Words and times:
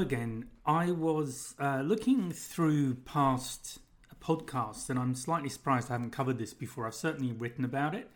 again. 0.00 0.48
I 0.66 0.90
was 0.90 1.54
uh, 1.58 1.82
looking 1.84 2.32
through 2.32 2.94
past 2.96 3.78
podcasts, 4.20 4.90
and 4.90 4.98
I'm 4.98 5.14
slightly 5.14 5.48
surprised 5.48 5.90
I 5.90 5.94
haven't 5.94 6.10
covered 6.10 6.38
this 6.38 6.54
before. 6.54 6.86
I've 6.86 6.94
certainly 6.94 7.32
written 7.32 7.64
about 7.64 7.94
it, 7.94 8.10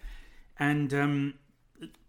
and 0.59 0.93
um, 0.95 1.35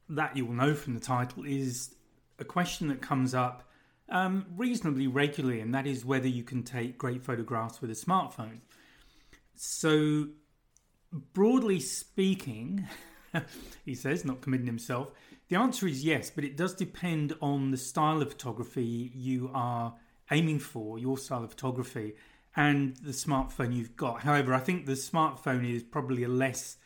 that 0.09 0.35
you 0.35 0.45
will 0.45 0.53
know 0.53 0.73
from 0.73 0.93
the 0.93 0.99
title 0.99 1.43
is 1.45 1.95
a 2.39 2.45
question 2.45 2.87
that 2.89 3.01
comes 3.01 3.33
up 3.33 3.63
um, 4.09 4.45
reasonably 4.55 5.07
regularly, 5.07 5.61
and 5.61 5.73
that 5.73 5.87
is 5.87 6.05
whether 6.05 6.27
you 6.27 6.43
can 6.43 6.63
take 6.63 6.97
great 6.97 7.23
photographs 7.23 7.81
with 7.81 7.89
a 7.89 7.93
smartphone. 7.93 8.59
So, 9.55 10.27
broadly 11.33 11.79
speaking, 11.79 12.87
he 13.85 13.95
says, 13.95 14.25
not 14.25 14.41
committing 14.41 14.67
himself, 14.67 15.11
the 15.49 15.55
answer 15.55 15.87
is 15.87 16.03
yes, 16.03 16.31
but 16.31 16.43
it 16.43 16.57
does 16.57 16.73
depend 16.73 17.35
on 17.41 17.71
the 17.71 17.77
style 17.77 18.21
of 18.21 18.29
photography 18.31 19.11
you 19.13 19.51
are 19.53 19.95
aiming 20.31 20.59
for, 20.59 20.97
your 20.97 21.17
style 21.17 21.43
of 21.43 21.51
photography, 21.51 22.13
and 22.55 22.95
the 22.97 23.11
smartphone 23.11 23.75
you've 23.75 23.95
got. 23.95 24.21
However, 24.21 24.53
I 24.53 24.59
think 24.59 24.85
the 24.85 24.93
smartphone 24.93 25.69
is 25.69 25.83
probably 25.83 26.23
a 26.23 26.29
less 26.29 26.77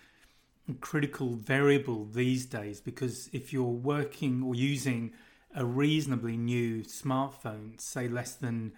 critical 0.82 1.36
variable 1.36 2.06
these 2.06 2.46
days 2.46 2.80
because 2.82 3.30
if 3.34 3.52
you're 3.54 3.64
working 3.64 4.44
or 4.44 4.56
using 4.56 5.12
a 5.56 5.66
reasonably 5.66 6.38
new 6.38 6.84
smartphone, 6.84 7.80
say 7.80 8.08
less 8.08 8.34
than 8.34 8.74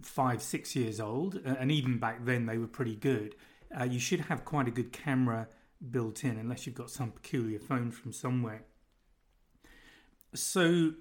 five, 0.00 0.42
six 0.42 0.74
years 0.74 1.00
old, 1.00 1.36
and 1.44 1.70
even 1.70 1.98
back 1.98 2.24
then 2.24 2.46
they 2.46 2.58
were 2.58 2.66
pretty 2.66 2.96
good, 2.96 3.34
uh, 3.78 3.84
you 3.84 3.98
should 3.98 4.20
have 4.20 4.44
quite 4.44 4.68
a 4.68 4.70
good 4.70 4.92
camera 4.92 5.48
built 5.90 6.24
in, 6.24 6.38
unless 6.38 6.66
you've 6.66 6.74
got 6.74 6.90
some 6.90 7.10
peculiar 7.10 7.58
phone 7.58 7.90
from 7.90 8.12
somewhere. 8.12 8.62
So, 10.34 10.92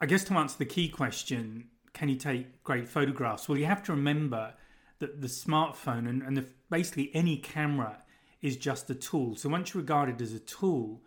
I 0.00 0.06
guess 0.06 0.22
to 0.24 0.34
answer 0.34 0.58
the 0.58 0.64
key 0.64 0.88
question, 0.88 1.68
can 1.92 2.08
you 2.08 2.14
take 2.14 2.62
great 2.62 2.88
photographs? 2.88 3.48
Well, 3.48 3.58
you 3.58 3.66
have 3.66 3.82
to 3.84 3.92
remember 3.92 4.54
that 5.00 5.20
the 5.20 5.26
smartphone 5.26 6.08
and, 6.08 6.22
and 6.22 6.36
the, 6.36 6.46
basically 6.70 7.10
any 7.12 7.38
camera 7.38 7.98
is 8.40 8.56
just 8.56 8.88
a 8.88 8.94
tool. 8.94 9.34
So, 9.34 9.48
once 9.48 9.74
you 9.74 9.80
regard 9.80 10.08
it 10.08 10.20
as 10.20 10.32
a 10.32 10.38
tool, 10.38 11.02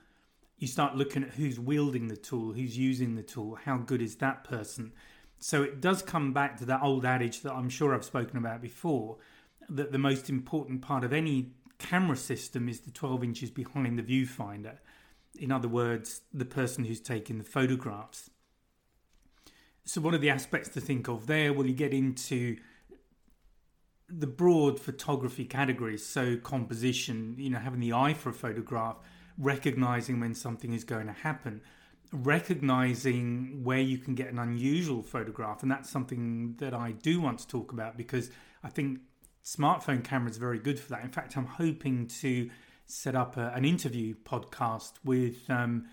you 0.58 0.67
start 0.67 0.97
looking 0.97 1.23
at 1.23 1.30
who's 1.30 1.59
wielding 1.59 2.09
the 2.09 2.17
tool, 2.17 2.52
who's 2.52 2.78
using 2.78 3.16
the 3.16 3.23
tool, 3.23 3.58
how 3.63 3.78
good 3.78 4.02
is 4.02 4.17
that 4.17 4.44
person. 4.44 4.91
So, 5.39 5.63
it 5.63 5.80
does 5.80 6.02
come 6.02 6.33
back 6.33 6.58
to 6.58 6.66
that 6.66 6.81
old 6.83 7.06
adage 7.06 7.41
that 7.41 7.53
I'm 7.53 7.69
sure 7.69 7.95
I've 7.95 8.03
spoken 8.03 8.38
about 8.38 8.61
before 8.61 9.17
that 9.69 9.94
the 9.94 9.97
most 9.97 10.30
important 10.30 10.81
part 10.81 11.06
of 11.06 11.13
any 11.13 11.53
camera 11.78 12.17
system 12.17 12.67
is 12.67 12.81
the 12.81 12.91
12 12.91 13.23
inches 13.23 13.50
behind 13.50 13.97
the 13.97 14.03
viewfinder 14.03 14.78
in 15.37 15.51
other 15.51 15.67
words, 15.67 16.21
the 16.33 16.45
person 16.45 16.85
who's 16.85 16.99
taking 16.99 17.37
the 17.37 17.43
photographs. 17.43 18.29
So, 19.85 20.01
one 20.01 20.13
of 20.13 20.21
the 20.21 20.29
aspects 20.29 20.69
to 20.69 20.81
think 20.81 21.07
of 21.07 21.27
there? 21.27 21.53
Well, 21.53 21.65
you 21.65 21.73
get 21.73 21.93
into 21.93 22.57
the 24.07 24.27
broad 24.27 24.79
photography 24.79 25.45
categories, 25.45 26.05
so 26.05 26.38
composition, 26.38 27.35
you 27.38 27.49
know, 27.49 27.59
having 27.59 27.79
the 27.79 27.93
eye 27.93 28.13
for 28.13 28.29
a 28.29 28.33
photograph, 28.33 28.97
recognizing 29.38 30.19
when 30.19 30.35
something 30.35 30.73
is 30.73 30.83
going 30.83 31.07
to 31.07 31.13
happen, 31.13 31.61
recognizing 32.11 33.63
where 33.63 33.79
you 33.79 33.97
can 33.97 34.16
get 34.16 34.31
an 34.31 34.38
unusual 34.38 35.01
photograph, 35.01 35.63
and 35.63 35.71
that's 35.71 35.89
something 35.89 36.55
that 36.59 36.73
I 36.73 36.91
do 36.91 37.21
want 37.21 37.39
to 37.39 37.47
talk 37.47 37.71
about 37.71 37.97
because 37.97 38.29
I 38.63 38.69
think 38.69 38.99
smartphone 39.43 40.03
cameras 40.03 40.38
are 40.38 40.41
very 40.41 40.59
good 40.59 40.79
for 40.79 40.89
that. 40.89 41.03
In 41.03 41.09
fact, 41.09 41.38
I'm 41.38 41.45
hoping 41.45 42.07
to 42.21 42.49
set 42.92 43.16
up 43.16 43.38
a, 43.38 43.52
an 43.56 43.66
interview 43.66 44.16
podcast 44.23 44.94
with 45.03 45.50
um, 45.50 45.86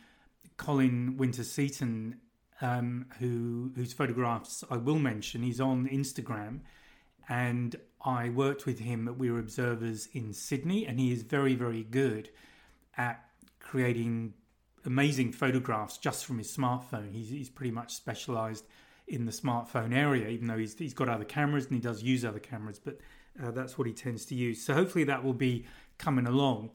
Colin 0.56 1.16
Wynter 1.16 1.44
Seton, 1.44 2.16
um, 2.60 3.06
who 3.18 3.72
whose 3.76 3.92
photographs 3.92 4.64
I 4.70 4.76
will 4.76 4.98
mention. 4.98 5.42
He's 5.42 5.60
on 5.60 5.88
Instagram, 5.88 6.60
and 7.28 7.76
I 8.04 8.30
worked 8.30 8.66
with 8.66 8.80
him 8.80 9.08
at 9.08 9.16
We 9.16 9.30
Were 9.30 9.38
Observers 9.38 10.08
in 10.12 10.32
Sydney, 10.32 10.86
and 10.86 10.98
he 10.98 11.12
is 11.12 11.22
very 11.22 11.54
very 11.54 11.84
good 11.84 12.30
at 12.96 13.24
creating 13.60 14.34
amazing 14.84 15.32
photographs 15.32 15.98
just 15.98 16.24
from 16.24 16.38
his 16.38 16.54
smartphone. 16.54 17.12
He's, 17.12 17.28
he's 17.28 17.50
pretty 17.50 17.70
much 17.70 17.94
specialised 17.94 18.64
in 19.06 19.26
the 19.26 19.32
smartphone 19.32 19.94
area, 19.94 20.28
even 20.28 20.46
though 20.46 20.58
he's, 20.58 20.76
he's 20.78 20.94
got 20.94 21.08
other 21.08 21.24
cameras 21.24 21.66
and 21.66 21.74
he 21.74 21.80
does 21.80 22.02
use 22.02 22.24
other 22.24 22.38
cameras, 22.38 22.78
but 22.78 22.98
uh, 23.42 23.50
that's 23.50 23.78
what 23.78 23.86
he 23.86 23.92
tends 23.92 24.24
to 24.26 24.34
use. 24.34 24.64
So 24.64 24.74
hopefully 24.74 25.04
that 25.04 25.24
will 25.24 25.34
be 25.34 25.66
coming 25.98 26.26
along. 26.26 26.70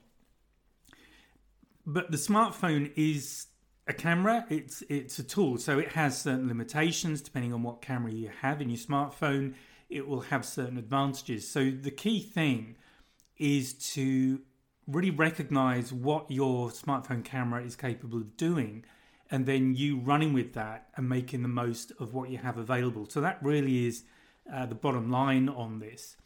But 1.85 2.11
the 2.11 2.17
smartphone 2.17 2.91
is 2.95 3.47
a 3.87 3.93
camera. 3.93 4.45
It's 4.49 4.83
it's 4.89 5.19
a 5.19 5.23
tool, 5.23 5.57
so 5.57 5.79
it 5.79 5.89
has 5.89 6.21
certain 6.21 6.47
limitations 6.47 7.21
depending 7.21 7.53
on 7.53 7.63
what 7.63 7.81
camera 7.81 8.11
you 8.11 8.29
have 8.41 8.61
in 8.61 8.69
your 8.69 8.77
smartphone. 8.77 9.55
It 9.89 10.07
will 10.07 10.21
have 10.21 10.45
certain 10.45 10.77
advantages. 10.77 11.47
So 11.47 11.69
the 11.69 11.91
key 11.91 12.21
thing 12.21 12.77
is 13.37 13.73
to 13.93 14.41
really 14.87 15.11
recognize 15.11 15.93
what 15.93 16.29
your 16.29 16.69
smartphone 16.69 17.23
camera 17.23 17.63
is 17.63 17.75
capable 17.75 18.17
of 18.17 18.35
doing 18.37 18.83
and 19.29 19.45
then 19.45 19.73
you 19.73 19.97
running 19.99 20.33
with 20.33 20.53
that 20.53 20.89
and 20.95 21.07
making 21.07 21.41
the 21.41 21.47
most 21.47 21.91
of 21.99 22.13
what 22.13 22.29
you 22.29 22.37
have 22.37 22.57
available. 22.57 23.07
So 23.09 23.21
that 23.21 23.39
really 23.41 23.87
is 23.87 24.03
uh, 24.51 24.65
the 24.65 24.75
bottom 24.75 25.09
line 25.09 25.49
on 25.49 25.79
this. 25.79 26.17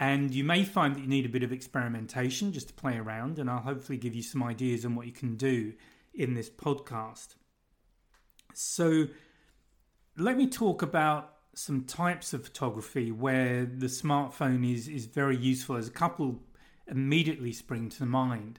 And 0.00 0.32
you 0.32 0.44
may 0.44 0.64
find 0.64 0.94
that 0.94 1.00
you 1.00 1.08
need 1.08 1.26
a 1.26 1.30
bit 1.30 1.42
of 1.42 1.52
experimentation 1.52 2.52
just 2.52 2.68
to 2.68 2.74
play 2.74 2.96
around, 2.96 3.38
and 3.38 3.50
I'll 3.50 3.58
hopefully 3.58 3.98
give 3.98 4.14
you 4.14 4.22
some 4.22 4.42
ideas 4.42 4.84
on 4.84 4.94
what 4.94 5.06
you 5.06 5.12
can 5.12 5.36
do 5.36 5.72
in 6.14 6.34
this 6.34 6.48
podcast. 6.48 7.34
So, 8.54 9.08
let 10.16 10.36
me 10.36 10.48
talk 10.48 10.82
about 10.82 11.34
some 11.54 11.84
types 11.84 12.32
of 12.32 12.44
photography 12.44 13.10
where 13.10 13.64
the 13.64 13.86
smartphone 13.86 14.72
is, 14.72 14.86
is 14.86 15.06
very 15.06 15.36
useful. 15.36 15.76
As 15.76 15.88
a 15.88 15.92
couple 15.92 16.40
immediately 16.90 17.52
spring 17.52 17.88
to 17.90 18.06
mind. 18.06 18.58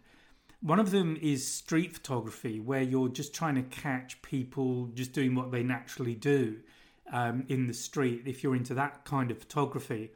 One 0.62 0.80
of 0.80 0.92
them 0.92 1.18
is 1.22 1.48
street 1.48 1.94
photography, 1.94 2.60
where 2.60 2.82
you're 2.82 3.10
just 3.10 3.34
trying 3.34 3.56
to 3.56 3.64
catch 3.64 4.22
people 4.22 4.88
just 4.88 5.14
doing 5.14 5.36
what 5.36 5.52
they 5.52 5.64
naturally 5.64 6.16
do 6.16 6.58
um, 7.12 7.46
in 7.48 7.68
the 7.68 7.74
street. 7.74 8.24
If 8.26 8.44
you're 8.44 8.56
into 8.56 8.74
that 8.74 9.06
kind 9.06 9.32
of 9.32 9.40
photography, 9.40 10.12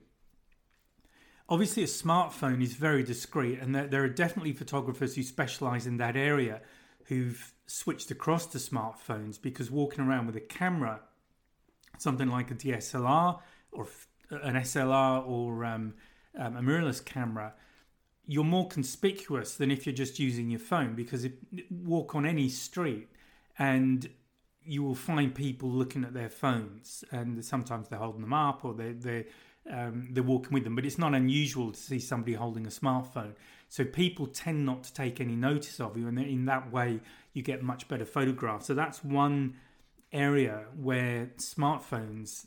Obviously, 1.50 1.84
a 1.84 1.88
smartphone 1.88 2.64
is 2.64 2.74
very 2.74 3.04
discreet, 3.04 3.60
and 3.60 3.76
there, 3.76 3.88
there 3.88 4.04
are 4.04 4.10
definitely 4.10 4.54
photographers 4.54 5.16
who 5.16 5.24
specialize 5.24 5.86
in 5.86 5.98
that 5.98 6.16
area 6.16 6.62
who've 7.06 7.54
switched 7.66 8.12
across 8.12 8.46
to 8.48 8.58
smartphones 8.58 9.42
because 9.42 9.70
walking 9.70 10.06
around 10.06 10.26
with 10.26 10.36
a 10.36 10.42
camera, 10.42 11.02
something 11.98 12.30
like 12.30 12.50
a 12.52 12.56
DSLR 12.56 13.40
or 13.72 13.88
an 14.30 14.56
SLR 14.56 15.28
or 15.28 15.66
um, 15.66 15.94
um, 16.38 16.58
a 16.58 16.62
mirrorless 16.62 17.04
camera, 17.04 17.54
you're 18.26 18.44
more 18.44 18.68
conspicuous 18.68 19.56
than 19.56 19.70
if 19.70 19.86
you're 19.86 19.96
just 19.96 20.20
using 20.20 20.50
your 20.50 20.60
phone 20.60 20.96
because 20.96 21.26
if 21.26 21.34
walk 21.70 22.16
on 22.16 22.26
any 22.26 22.48
street 22.48 23.10
and 23.60 24.10
you 24.64 24.82
will 24.82 24.96
find 24.96 25.36
people 25.36 25.70
looking 25.70 26.06
at 26.06 26.14
their 26.14 26.30
phones 26.30 27.04
and 27.12 27.44
sometimes 27.44 27.90
they're 27.90 28.00
holding 28.00 28.22
them 28.22 28.34
up 28.34 28.64
or 28.64 28.74
they're, 28.74 28.94
they're 28.94 29.26
um, 29.72 30.10
they're 30.12 30.24
walking 30.24 30.54
with 30.54 30.64
them. 30.64 30.76
But 30.76 30.86
it's 30.86 30.98
not 30.98 31.14
unusual 31.14 31.72
to 31.72 31.80
see 31.80 32.00
somebody 32.00 32.34
holding 32.34 32.66
a 32.66 32.70
smartphone. 32.70 33.34
So 33.70 33.84
people 33.84 34.28
tend 34.28 34.66
not 34.66 34.84
to 34.84 34.94
take 34.94 35.20
any 35.20 35.36
notice 35.36 35.80
of 35.80 35.98
you, 35.98 36.08
and 36.08 36.20
in 36.20 36.46
that 36.46 36.72
way, 36.72 37.00
you 37.34 37.42
get 37.42 37.64
much 37.64 37.88
better 37.88 38.06
photographs. 38.06 38.68
So 38.68 38.74
that's 38.74 39.04
one 39.04 39.56
area 40.12 40.66
where 40.80 41.32
smartphones 41.38 42.46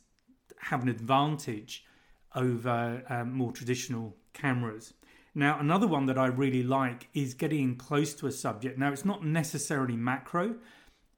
have 0.61 0.83
an 0.83 0.89
advantage 0.89 1.85
over 2.35 3.03
um, 3.09 3.33
more 3.33 3.53
traditional 3.53 4.17
cameras. 4.33 4.95
Now, 5.35 5.59
another 5.59 5.87
one 5.87 6.07
that 6.07 6.17
I 6.17 6.27
really 6.27 6.63
like 6.63 7.09
is 7.13 7.35
getting 7.35 7.77
close 7.77 8.15
to 8.15 8.27
a 8.27 8.33
subject. 8.33 8.79
Now, 8.79 8.93
it's 8.93 9.05
not 9.05 9.25
necessarily 9.25 9.97
macro. 9.97 10.57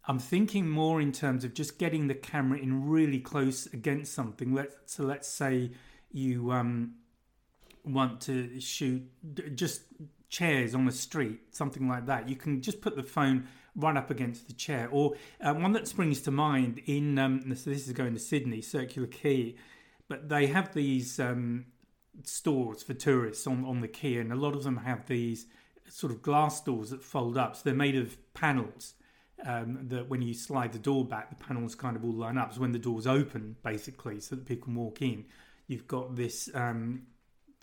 I'm 0.06 0.18
thinking 0.18 0.68
more 0.68 1.00
in 1.00 1.12
terms 1.12 1.44
of 1.44 1.54
just 1.54 1.78
getting 1.78 2.08
the 2.08 2.14
camera 2.14 2.58
in 2.58 2.88
really 2.88 3.20
close 3.20 3.66
against 3.66 4.14
something. 4.14 4.54
Let's 4.54 4.74
so 4.86 5.04
let's 5.04 5.28
say 5.28 5.70
you 6.10 6.50
um, 6.52 6.94
want 7.84 8.20
to 8.22 8.60
shoot 8.60 9.02
just 9.54 9.82
chairs 10.28 10.74
on 10.74 10.84
the 10.84 10.92
street, 10.92 11.40
something 11.54 11.88
like 11.88 12.06
that, 12.06 12.28
you 12.28 12.36
can 12.36 12.60
just 12.60 12.80
put 12.80 12.96
the 12.96 13.02
phone 13.02 13.46
right 13.74 13.96
up 13.96 14.10
against 14.10 14.46
the 14.46 14.52
chair. 14.52 14.88
Or 14.90 15.14
uh, 15.40 15.54
one 15.54 15.72
that 15.72 15.88
springs 15.88 16.20
to 16.22 16.30
mind 16.30 16.82
in 16.86 17.18
um, 17.18 17.42
this 17.46 17.66
is 17.66 17.92
going 17.92 18.14
to 18.14 18.20
Sydney, 18.20 18.60
Circular 18.60 19.08
Quay, 19.08 19.56
but 20.08 20.28
they 20.28 20.46
have 20.46 20.74
these 20.74 21.18
um, 21.20 21.66
stores 22.24 22.82
for 22.82 22.94
tourists 22.94 23.46
on 23.46 23.64
on 23.64 23.80
the 23.80 23.88
quay, 23.88 24.16
and 24.16 24.32
a 24.32 24.36
lot 24.36 24.54
of 24.54 24.64
them 24.64 24.78
have 24.78 25.06
these 25.06 25.46
sort 25.88 26.12
of 26.12 26.22
glass 26.22 26.60
doors 26.60 26.90
that 26.90 27.02
fold 27.02 27.38
up. 27.38 27.56
So 27.56 27.62
they're 27.64 27.74
made 27.74 27.96
of 27.96 28.16
panels. 28.34 28.94
Um, 29.46 29.86
that 29.86 30.08
when 30.08 30.20
you 30.20 30.34
slide 30.34 30.72
the 30.72 30.80
door 30.80 31.04
back, 31.04 31.30
the 31.30 31.36
panels 31.36 31.76
kind 31.76 31.94
of 31.94 32.04
all 32.04 32.12
line 32.12 32.36
up. 32.36 32.52
So 32.52 32.60
when 32.60 32.72
the 32.72 32.78
doors 32.78 33.06
open, 33.06 33.54
basically, 33.62 34.18
so 34.18 34.34
that 34.34 34.46
people 34.46 34.64
can 34.64 34.74
walk 34.74 35.00
in, 35.00 35.26
you've 35.68 35.86
got 35.86 36.16
this 36.16 36.50
um, 36.54 37.02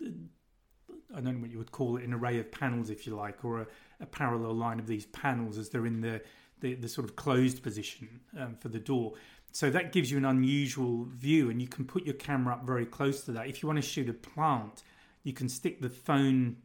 I 0.02 1.20
don't 1.20 1.34
know 1.34 1.40
what 1.40 1.50
you 1.50 1.58
would 1.58 1.72
call 1.72 1.98
it 1.98 2.04
an 2.04 2.14
array 2.14 2.38
of 2.40 2.50
panels 2.50 2.88
if 2.88 3.06
you 3.06 3.14
like 3.14 3.44
or 3.44 3.60
a, 3.60 3.66
a 4.00 4.06
parallel 4.06 4.54
line 4.54 4.78
of 4.78 4.86
these 4.86 5.06
panels 5.06 5.58
as 5.58 5.68
they're 5.68 5.86
in 5.86 6.00
the 6.00 6.22
the, 6.60 6.74
the 6.74 6.88
sort 6.88 7.06
of 7.06 7.16
closed 7.16 7.62
position 7.62 8.08
um, 8.40 8.56
for 8.56 8.68
the 8.68 8.78
door 8.78 9.12
So 9.56 9.70
that 9.70 9.90
gives 9.90 10.10
you 10.10 10.18
an 10.18 10.26
unusual 10.26 11.06
view, 11.06 11.48
and 11.48 11.62
you 11.62 11.68
can 11.68 11.86
put 11.86 12.04
your 12.04 12.14
camera 12.16 12.52
up 12.52 12.66
very 12.66 12.84
close 12.84 13.22
to 13.24 13.32
that. 13.32 13.46
If 13.46 13.62
you 13.62 13.68
want 13.68 13.78
to 13.82 13.88
shoot 13.88 14.06
a 14.06 14.12
plant, 14.12 14.82
you 15.22 15.32
can 15.32 15.48
stick 15.48 15.80
the 15.80 15.88
phone 15.88 16.58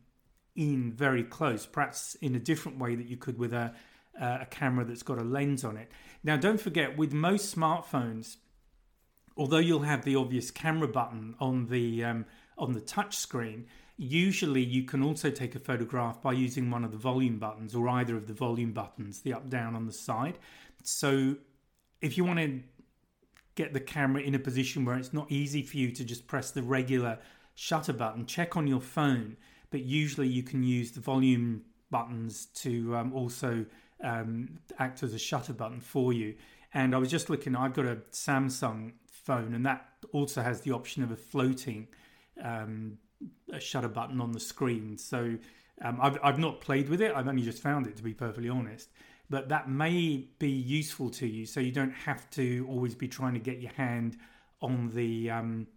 in 0.57 0.91
very 0.91 1.23
close, 1.23 1.65
perhaps 1.65 2.15
in 2.15 2.35
a 2.35 2.39
different 2.39 2.79
way 2.79 2.95
that 2.95 3.07
you 3.07 3.15
could 3.15 3.37
with 3.37 3.53
a, 3.53 3.73
a 4.19 4.45
camera 4.49 4.83
that's 4.83 5.03
got 5.03 5.19
a 5.19 5.23
lens 5.23 5.63
on 5.63 5.77
it. 5.77 5.89
Now, 6.21 6.35
don't 6.35 6.59
forget, 6.59 6.97
with 6.97 7.13
most 7.13 7.55
smartphones, 7.55 8.35
although 9.37 9.57
you'll 9.57 9.81
have 9.81 10.03
the 10.03 10.15
obvious 10.15 10.51
camera 10.51 10.87
button 10.87 11.35
on 11.39 11.67
the 11.67 12.03
um, 12.03 12.25
on 12.57 12.73
the 12.73 12.81
touch 12.81 13.17
screen, 13.17 13.65
usually 13.97 14.63
you 14.63 14.83
can 14.83 15.03
also 15.03 15.29
take 15.29 15.55
a 15.55 15.59
photograph 15.59 16.21
by 16.21 16.33
using 16.33 16.69
one 16.69 16.83
of 16.83 16.91
the 16.91 16.97
volume 16.97 17.37
buttons 17.37 17.75
or 17.75 17.87
either 17.89 18.15
of 18.15 18.27
the 18.27 18.33
volume 18.33 18.71
buttons, 18.71 19.21
the 19.21 19.33
up 19.33 19.49
down 19.49 19.75
on 19.75 19.85
the 19.85 19.93
side. 19.93 20.37
So 20.83 21.35
if 22.01 22.17
you 22.17 22.23
want 22.23 22.39
to 22.39 22.61
get 23.55 23.73
the 23.73 23.79
camera 23.79 24.21
in 24.21 24.35
a 24.35 24.39
position 24.39 24.85
where 24.85 24.97
it's 24.97 25.13
not 25.13 25.31
easy 25.31 25.61
for 25.61 25.77
you 25.77 25.91
to 25.91 26.03
just 26.03 26.27
press 26.27 26.51
the 26.51 26.63
regular 26.63 27.19
shutter 27.55 27.93
button, 27.93 28.25
check 28.25 28.57
on 28.57 28.67
your 28.67 28.81
phone. 28.81 29.37
But 29.69 29.81
usually 29.81 30.27
you 30.27 30.43
can 30.43 30.63
use 30.63 30.91
the 30.91 30.99
volume 30.99 31.63
buttons 31.89 32.47
to 32.55 32.95
um, 32.95 33.13
also 33.13 33.65
um, 34.03 34.59
act 34.79 35.03
as 35.03 35.13
a 35.13 35.19
shutter 35.19 35.53
button 35.53 35.79
for 35.79 36.13
you. 36.13 36.35
And 36.73 36.95
I 36.95 36.97
was 36.97 37.09
just 37.09 37.29
looking, 37.29 37.55
I've 37.55 37.73
got 37.73 37.85
a 37.85 37.97
Samsung 38.11 38.93
phone, 39.23 39.53
and 39.53 39.65
that 39.65 39.85
also 40.11 40.41
has 40.41 40.61
the 40.61 40.71
option 40.71 41.03
of 41.03 41.11
a 41.11 41.15
floating 41.15 41.87
um, 42.43 42.97
a 43.53 43.59
shutter 43.59 43.87
button 43.87 44.19
on 44.19 44.31
the 44.31 44.39
screen. 44.39 44.97
So 44.97 45.37
um, 45.83 45.99
I've, 46.01 46.17
I've 46.23 46.39
not 46.39 46.61
played 46.61 46.89
with 46.89 47.01
it, 47.01 47.13
I've 47.15 47.27
only 47.27 47.43
just 47.43 47.61
found 47.61 47.87
it 47.87 47.95
to 47.97 48.03
be 48.03 48.13
perfectly 48.13 48.49
honest. 48.49 48.89
But 49.29 49.47
that 49.49 49.69
may 49.69 50.27
be 50.39 50.49
useful 50.49 51.09
to 51.11 51.27
you, 51.27 51.45
so 51.45 51.59
you 51.61 51.71
don't 51.71 51.93
have 51.93 52.29
to 52.31 52.65
always 52.69 52.95
be 52.95 53.07
trying 53.07 53.33
to 53.33 53.39
get 53.39 53.61
your 53.61 53.71
hand 53.71 54.17
on 54.61 54.89
the 54.93 55.29
um, 55.31 55.67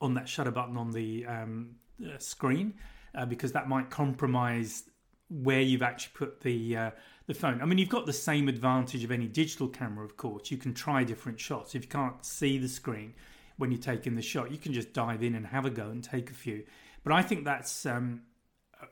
on 0.00 0.14
that 0.14 0.26
shutter 0.26 0.50
button 0.50 0.78
on 0.78 0.90
the 0.90 1.26
um, 1.26 1.76
uh, 2.02 2.18
screen, 2.18 2.74
uh, 3.14 3.26
because 3.26 3.52
that 3.52 3.68
might 3.68 3.90
compromise 3.90 4.84
where 5.28 5.60
you've 5.60 5.82
actually 5.82 6.12
put 6.14 6.40
the 6.40 6.76
uh, 6.76 6.90
the 7.30 7.38
phone. 7.38 7.62
I 7.62 7.64
mean, 7.64 7.78
you've 7.78 7.88
got 7.88 8.06
the 8.06 8.12
same 8.12 8.48
advantage 8.48 9.04
of 9.04 9.12
any 9.12 9.28
digital 9.28 9.68
camera, 9.68 10.04
of 10.04 10.16
course. 10.16 10.50
You 10.50 10.56
can 10.56 10.74
try 10.74 11.04
different 11.04 11.38
shots. 11.38 11.76
If 11.76 11.84
you 11.84 11.88
can't 11.88 12.24
see 12.24 12.58
the 12.58 12.68
screen 12.68 13.14
when 13.56 13.70
you're 13.70 13.80
taking 13.80 14.16
the 14.16 14.22
shot, 14.22 14.50
you 14.50 14.58
can 14.58 14.72
just 14.72 14.92
dive 14.92 15.22
in 15.22 15.36
and 15.36 15.46
have 15.46 15.64
a 15.64 15.70
go 15.70 15.90
and 15.90 16.02
take 16.02 16.30
a 16.30 16.34
few. 16.34 16.64
But 17.04 17.12
I 17.12 17.22
think 17.22 17.44
that's 17.44 17.86
um, 17.86 18.22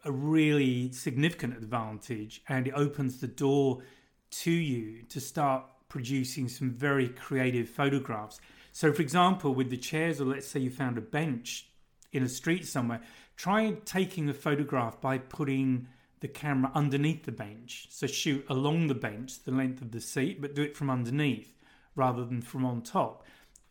a 0.05 0.13
really 0.13 0.93
significant 0.93 1.57
advantage, 1.57 2.41
and 2.49 2.69
it 2.69 2.75
opens 2.75 3.21
the 3.21 3.27
door 3.27 3.83
to 4.31 4.53
you 4.53 5.03
to 5.09 5.21
start 5.21 5.65
producing 5.89 6.49
some 6.49 6.71
very 6.71 7.09
creative 7.09 7.69
photographs. 7.69 8.41
So, 8.71 8.93
for 8.93 9.03
example, 9.03 9.53
with 9.53 9.69
the 9.69 9.77
chairs, 9.77 10.21
or 10.21 10.27
let's 10.27 10.47
say 10.47 10.61
you 10.61 10.71
found 10.71 10.97
a 10.97 11.01
bench 11.01 11.67
in 12.13 12.23
a 12.23 12.29
street 12.29 12.69
somewhere, 12.69 13.01
try 13.37 13.73
taking 13.85 14.29
a 14.29 14.35
photograph 14.35 15.01
by 15.01 15.19
putting 15.19 15.89
the 16.21 16.29
camera 16.29 16.71
underneath 16.75 17.25
the 17.25 17.33
bench. 17.33 17.87
So 17.91 18.07
shoot 18.07 18.45
along 18.49 18.89
the 18.89 18.95
bench, 18.95 19.45
the 19.45 19.53
length 19.53 19.81
of 19.83 19.93
the 19.93 20.01
seat, 20.01 20.41
but 20.41 20.55
do 20.55 20.63
it 20.63 20.77
from 20.77 20.91
underneath 20.91 21.55
rather 21.95 22.25
than 22.25 22.43
from 22.43 22.65
on 22.65 22.83
top. 22.83 23.25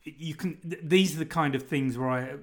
You 0.03 0.35
can. 0.35 0.57
These 0.83 1.15
are 1.15 1.19
the 1.19 1.25
kind 1.25 1.55
of 1.55 1.63
things 1.63 1.97
where 1.97 2.09
I 2.09 2.35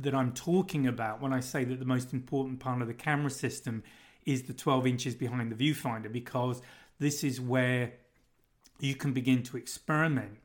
that 0.00 0.14
I'm 0.14 0.32
talking 0.32 0.86
about 0.86 1.20
when 1.20 1.32
I 1.32 1.40
say 1.40 1.64
that 1.64 1.78
the 1.78 1.84
most 1.84 2.12
important 2.12 2.60
part 2.60 2.80
of 2.80 2.88
the 2.88 2.94
camera 2.94 3.30
system 3.30 3.82
is 4.24 4.42
the 4.42 4.52
12 4.52 4.86
inches 4.86 5.14
behind 5.14 5.50
the 5.50 5.56
viewfinder 5.56 6.10
because 6.10 6.62
this 6.98 7.24
is 7.24 7.40
where 7.40 7.92
you 8.78 8.94
can 8.94 9.12
begin 9.12 9.42
to 9.44 9.56
experiment 9.56 10.38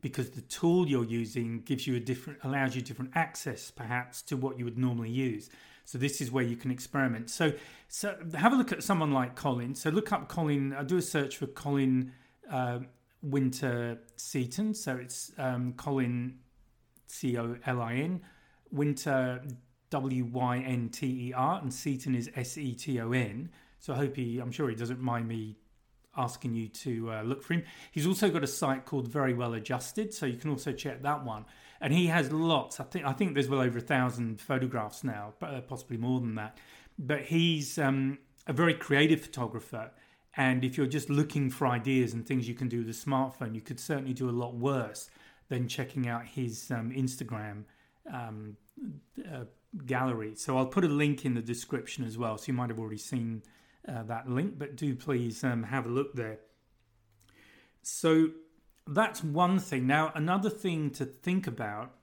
because 0.00 0.30
the 0.30 0.40
tool 0.42 0.88
you're 0.88 1.04
using 1.04 1.62
gives 1.62 1.86
you 1.86 1.96
a 1.96 2.00
different 2.00 2.38
allows 2.42 2.74
you 2.74 2.82
different 2.82 3.12
access 3.14 3.70
perhaps 3.70 4.22
to 4.22 4.36
what 4.36 4.58
you 4.58 4.64
would 4.64 4.78
normally 4.78 5.10
use 5.10 5.50
so 5.92 5.98
this 5.98 6.22
is 6.22 6.32
where 6.32 6.42
you 6.42 6.56
can 6.56 6.70
experiment. 6.70 7.28
So, 7.28 7.52
so 7.86 8.16
have 8.32 8.54
a 8.54 8.56
look 8.56 8.72
at 8.72 8.82
someone 8.82 9.12
like 9.12 9.36
Colin. 9.36 9.74
So 9.74 9.90
look 9.90 10.10
up 10.10 10.26
Colin. 10.26 10.72
I 10.72 10.84
do 10.84 10.96
a 10.96 11.02
search 11.02 11.36
for 11.36 11.46
Colin 11.46 12.12
uh, 12.50 12.78
Wynter 13.20 13.98
Seton. 14.16 14.72
So 14.72 14.96
it's 14.96 15.32
um, 15.36 15.74
Colin 15.74 16.38
C 17.08 17.36
O 17.36 17.56
L 17.66 17.82
I 17.82 17.96
N 17.96 18.22
Wynter 18.70 19.42
W 19.90 20.24
Y 20.24 20.64
N 20.66 20.88
T 20.88 21.28
E 21.28 21.32
R 21.34 21.60
and 21.60 21.70
Seton 21.70 22.14
is 22.14 22.30
S 22.36 22.56
E 22.56 22.74
T 22.74 22.98
O 22.98 23.12
N. 23.12 23.50
So 23.78 23.92
I 23.92 23.96
hope 23.96 24.16
he. 24.16 24.38
I'm 24.38 24.50
sure 24.50 24.70
he 24.70 24.74
doesn't 24.74 25.02
mind 25.02 25.28
me 25.28 25.58
asking 26.16 26.54
you 26.54 26.68
to 26.68 27.12
uh, 27.12 27.22
look 27.22 27.42
for 27.42 27.52
him. 27.52 27.64
He's 27.90 28.06
also 28.06 28.30
got 28.30 28.42
a 28.42 28.46
site 28.46 28.86
called 28.86 29.08
Very 29.08 29.34
Well 29.34 29.52
Adjusted, 29.52 30.14
so 30.14 30.24
you 30.24 30.38
can 30.38 30.48
also 30.48 30.72
check 30.72 31.02
that 31.02 31.22
one 31.22 31.44
and 31.82 31.92
he 31.92 32.06
has 32.06 32.32
lots. 32.32 32.78
I 32.80 32.84
think 32.84 33.04
I 33.04 33.12
think 33.12 33.34
there's 33.34 33.48
well 33.48 33.60
over 33.60 33.78
a 33.78 33.82
thousand 33.82 34.40
photographs 34.40 35.02
now, 35.04 35.34
uh, 35.42 35.60
possibly 35.60 35.96
more 35.96 36.20
than 36.20 36.36
that. 36.36 36.58
But 36.98 37.22
he's 37.22 37.76
um, 37.76 38.18
a 38.46 38.52
very 38.52 38.74
creative 38.74 39.20
photographer, 39.20 39.90
and 40.36 40.64
if 40.64 40.78
you're 40.78 40.86
just 40.86 41.10
looking 41.10 41.50
for 41.50 41.66
ideas 41.66 42.14
and 42.14 42.24
things 42.24 42.48
you 42.48 42.54
can 42.54 42.68
do 42.68 42.78
with 42.78 42.88
a 42.88 42.92
smartphone, 43.10 43.54
you 43.54 43.60
could 43.60 43.80
certainly 43.80 44.14
do 44.14 44.30
a 44.30 44.32
lot 44.32 44.54
worse 44.54 45.10
than 45.48 45.68
checking 45.68 46.08
out 46.08 46.24
his 46.24 46.70
um, 46.70 46.92
Instagram 46.92 47.64
um, 48.10 48.56
uh, 49.30 49.44
gallery. 49.84 50.34
So 50.36 50.56
I'll 50.56 50.66
put 50.66 50.84
a 50.84 50.88
link 50.88 51.24
in 51.24 51.34
the 51.34 51.42
description 51.42 52.04
as 52.04 52.16
well. 52.16 52.38
So 52.38 52.44
you 52.46 52.54
might 52.54 52.70
have 52.70 52.78
already 52.78 52.96
seen 52.96 53.42
uh, 53.88 54.04
that 54.04 54.30
link, 54.30 54.54
but 54.56 54.76
do 54.76 54.94
please 54.94 55.42
um, 55.42 55.64
have 55.64 55.84
a 55.86 55.88
look 55.88 56.14
there. 56.14 56.38
So 57.82 58.28
that's 58.86 59.22
one 59.22 59.58
thing. 59.58 59.86
Now, 59.86 60.12
another 60.14 60.50
thing 60.50 60.90
to 60.90 61.04
think 61.04 61.46
about 61.46 61.94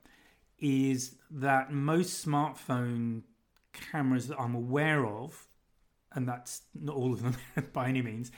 is 0.60 1.16
that 1.32 1.72
most 1.72 2.26
smartphone 2.26 3.24
cameras 3.74 4.28
that 4.28 4.40
I'm 4.40 4.56
aware 4.56 5.06
of, 5.06 5.48
and 6.14 6.28
that's 6.28 6.62
not 6.74 6.96
all 6.96 7.14
of 7.14 7.22
them 7.22 7.38
by 7.74 7.88
any 7.90 8.02
means, 8.02 8.32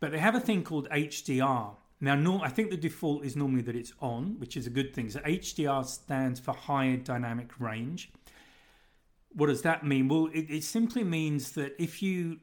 but 0.00 0.12
they 0.12 0.18
have 0.18 0.34
a 0.34 0.40
thing 0.40 0.62
called 0.62 0.88
HDR. 0.90 1.76
Now, 2.00 2.14
no, 2.14 2.42
I 2.42 2.48
think 2.48 2.70
the 2.70 2.76
default 2.76 3.24
is 3.24 3.36
normally 3.36 3.62
that 3.62 3.76
it's 3.76 3.92
on, 4.00 4.38
which 4.38 4.56
is 4.56 4.66
a 4.66 4.70
good 4.70 4.94
thing. 4.94 5.08
So 5.08 5.20
HDR 5.20 5.86
stands 5.86 6.38
for 6.38 6.52
higher 6.52 6.96
dynamic 6.96 7.58
range. 7.58 8.12
What 9.32 9.46
does 9.46 9.62
that 9.62 9.84
mean? 9.84 10.08
Well, 10.08 10.28
it, 10.32 10.50
it 10.50 10.64
simply 10.64 11.02
means 11.02 11.52
that 11.52 11.74
if 11.82 12.02
you 12.02 12.40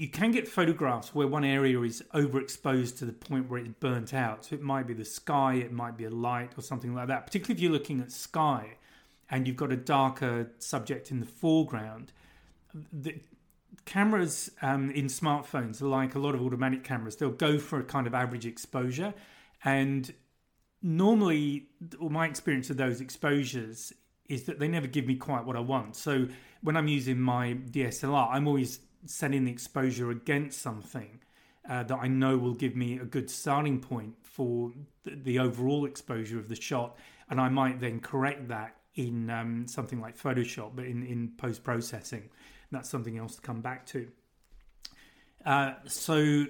you 0.00 0.08
can 0.08 0.30
get 0.30 0.48
photographs 0.48 1.14
where 1.14 1.26
one 1.26 1.44
area 1.44 1.78
is 1.82 2.02
overexposed 2.14 2.96
to 2.96 3.04
the 3.04 3.12
point 3.12 3.50
where 3.50 3.60
it's 3.60 3.68
burnt 3.80 4.14
out. 4.14 4.46
So 4.46 4.54
it 4.54 4.62
might 4.62 4.86
be 4.86 4.94
the 4.94 5.04
sky, 5.04 5.56
it 5.56 5.72
might 5.72 5.98
be 5.98 6.06
a 6.06 6.10
light 6.10 6.52
or 6.56 6.62
something 6.62 6.94
like 6.94 7.08
that. 7.08 7.26
Particularly 7.26 7.58
if 7.58 7.62
you're 7.62 7.70
looking 7.70 8.00
at 8.00 8.10
sky 8.10 8.78
and 9.30 9.46
you've 9.46 9.58
got 9.58 9.70
a 9.72 9.76
darker 9.76 10.52
subject 10.58 11.10
in 11.10 11.20
the 11.20 11.26
foreground. 11.26 12.12
The 12.94 13.20
cameras 13.84 14.50
um, 14.62 14.90
in 14.90 15.08
smartphones 15.08 15.82
like 15.82 16.14
a 16.14 16.18
lot 16.18 16.34
of 16.34 16.40
automatic 16.40 16.82
cameras. 16.82 17.16
They'll 17.16 17.28
go 17.30 17.58
for 17.58 17.78
a 17.78 17.84
kind 17.84 18.06
of 18.06 18.14
average 18.14 18.46
exposure. 18.46 19.12
And 19.66 20.10
normally, 20.80 21.66
my 22.00 22.26
experience 22.26 22.70
of 22.70 22.78
those 22.78 23.02
exposures 23.02 23.92
is 24.30 24.44
that 24.44 24.60
they 24.60 24.68
never 24.68 24.86
give 24.86 25.06
me 25.06 25.16
quite 25.16 25.44
what 25.44 25.56
I 25.56 25.60
want. 25.60 25.94
So 25.94 26.26
when 26.62 26.74
I'm 26.78 26.88
using 26.88 27.20
my 27.20 27.58
DSLR, 27.70 28.28
I'm 28.30 28.48
always 28.48 28.80
setting 29.06 29.44
the 29.44 29.52
exposure 29.52 30.10
against 30.10 30.60
something 30.60 31.20
uh, 31.68 31.82
that 31.84 31.98
I 32.00 32.08
know 32.08 32.36
will 32.38 32.54
give 32.54 32.74
me 32.74 32.98
a 32.98 33.04
good 33.04 33.30
starting 33.30 33.80
point 33.80 34.14
for 34.22 34.72
the, 35.04 35.14
the, 35.14 35.38
overall 35.38 35.84
exposure 35.84 36.38
of 36.38 36.48
the 36.48 36.60
shot, 36.60 36.96
and 37.28 37.40
I 37.40 37.48
might 37.48 37.80
then 37.80 38.00
correct 38.00 38.48
that 38.48 38.76
in 38.94 39.30
um, 39.30 39.66
something 39.66 40.00
like 40.00 40.18
Photoshop, 40.18 40.72
but 40.74 40.86
in, 40.86 41.02
in 41.04 41.32
post 41.36 41.62
processing. 41.62 42.28
That's 42.72 42.88
something 42.88 43.18
else 43.18 43.36
to 43.36 43.40
come 43.40 43.60
back 43.60 43.86
to. 43.86 44.08
Uh, 45.44 45.72
so 45.86 46.46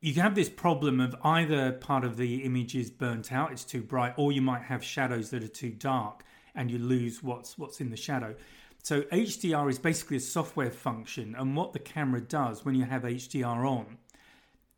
you 0.00 0.14
have 0.20 0.34
this 0.34 0.48
problem 0.48 1.00
of 1.00 1.16
either 1.24 1.72
part 1.72 2.04
of 2.04 2.16
the 2.16 2.44
image 2.44 2.74
is 2.74 2.90
burnt 2.90 3.32
out, 3.32 3.52
it's 3.52 3.64
too 3.64 3.82
bright, 3.82 4.14
or 4.16 4.32
you 4.32 4.42
might 4.42 4.62
have 4.62 4.84
shadows 4.84 5.30
that 5.30 5.42
are 5.42 5.48
too 5.48 5.70
dark, 5.70 6.24
and 6.54 6.70
you 6.70 6.78
lose 6.78 7.22
what's 7.22 7.58
what's 7.58 7.80
in 7.80 7.90
the 7.90 7.96
shadow. 7.96 8.34
So 8.84 9.00
HDR 9.00 9.70
is 9.70 9.78
basically 9.78 10.18
a 10.18 10.20
software 10.20 10.70
function, 10.70 11.34
and 11.38 11.56
what 11.56 11.72
the 11.72 11.78
camera 11.78 12.20
does 12.20 12.66
when 12.66 12.74
you 12.74 12.84
have 12.84 13.04
HDR 13.04 13.66
on 13.66 13.96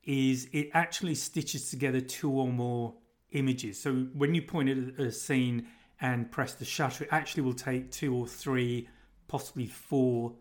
is 0.05 0.49
it 0.53 0.71
actually 0.75 1.17
stitches 1.17 1.71
together 1.71 2.01
two 2.01 2.31
or 2.31 2.47
more 2.47 2.95
images. 3.33 3.81
So 3.81 4.07
when 4.15 4.33
you 4.33 4.43
point 4.43 4.69
at 4.69 5.05
a 5.05 5.11
scene 5.11 5.67
and 6.01 6.31
press 6.31 6.55
the 6.55 6.65
shutter, 6.65 7.03
it 7.03 7.11
actually 7.11 7.43
will 7.43 7.53
take 7.53 7.91
two 7.91 8.15
or 8.15 8.29
three, 8.29 8.89
possibly 9.27 9.67
four 9.67 10.35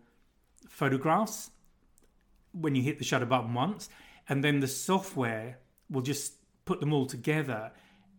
photographs 0.68 1.50
when 2.52 2.76
you 2.76 2.82
hit 2.82 2.98
the 2.98 3.04
shutter 3.04 3.26
button 3.26 3.52
once, 3.52 3.88
and 4.28 4.44
then 4.44 4.60
the 4.60 4.68
software 4.68 5.58
will 5.90 6.02
just 6.02 6.34
put 6.66 6.78
them 6.78 6.92
all 6.92 7.06
together 7.06 7.72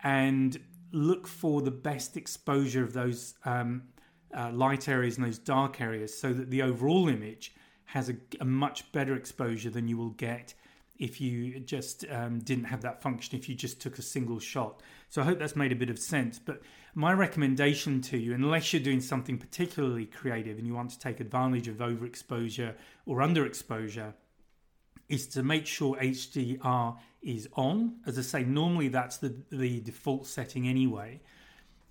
and 0.03 0.59
look 0.91 1.25
for 1.25 1.61
the 1.61 1.71
best 1.71 2.17
exposure 2.17 2.83
of 2.83 2.91
those 2.91 3.35
um, 3.45 3.83
uh, 4.35 4.51
light 4.51 4.87
areas 4.87 5.17
and 5.17 5.25
those 5.25 5.39
dark 5.39 5.81
areas 5.81 6.17
so 6.17 6.33
that 6.33 6.49
the 6.49 6.61
overall 6.61 7.07
image 7.07 7.53
has 7.85 8.09
a, 8.09 8.15
a, 8.41 8.45
much 8.45 8.91
better 8.91 9.15
exposure 9.15 9.69
than 9.69 9.87
you 9.87 9.97
will 9.97 10.09
get 10.09 10.53
if 10.99 11.21
you 11.21 11.59
just 11.59 12.05
um, 12.09 12.39
didn't 12.39 12.65
have 12.65 12.81
that 12.81 13.01
function, 13.01 13.37
if 13.37 13.47
you 13.47 13.55
just 13.55 13.79
took 13.79 13.97
a 13.97 14.01
single 14.01 14.39
shot. 14.39 14.81
So 15.09 15.21
I 15.21 15.25
hope 15.25 15.39
that's 15.39 15.55
made 15.55 15.71
a 15.71 15.75
bit 15.75 15.89
of 15.89 15.99
sense. 15.99 16.39
But 16.39 16.61
my 16.95 17.13
recommendation 17.13 18.01
to 18.01 18.17
you, 18.17 18.33
unless 18.33 18.73
you're 18.73 18.81
doing 18.81 19.01
something 19.01 19.37
particularly 19.37 20.05
creative 20.05 20.57
and 20.57 20.65
you 20.65 20.73
want 20.73 20.89
to 20.91 20.99
take 20.99 21.19
advantage 21.19 21.67
of 21.67 21.77
overexposure 21.77 22.73
or 23.05 23.19
underexposure, 23.19 24.13
is 25.07 25.27
to 25.27 25.43
make 25.43 25.65
sure 25.65 25.95
HDR 25.97 26.97
is 27.21 27.47
on. 27.53 27.97
As 28.05 28.17
I 28.17 28.21
say, 28.21 28.43
normally 28.43 28.89
that's 28.89 29.17
the, 29.17 29.35
the 29.51 29.79
default 29.81 30.27
setting 30.27 30.67
anyway. 30.67 31.21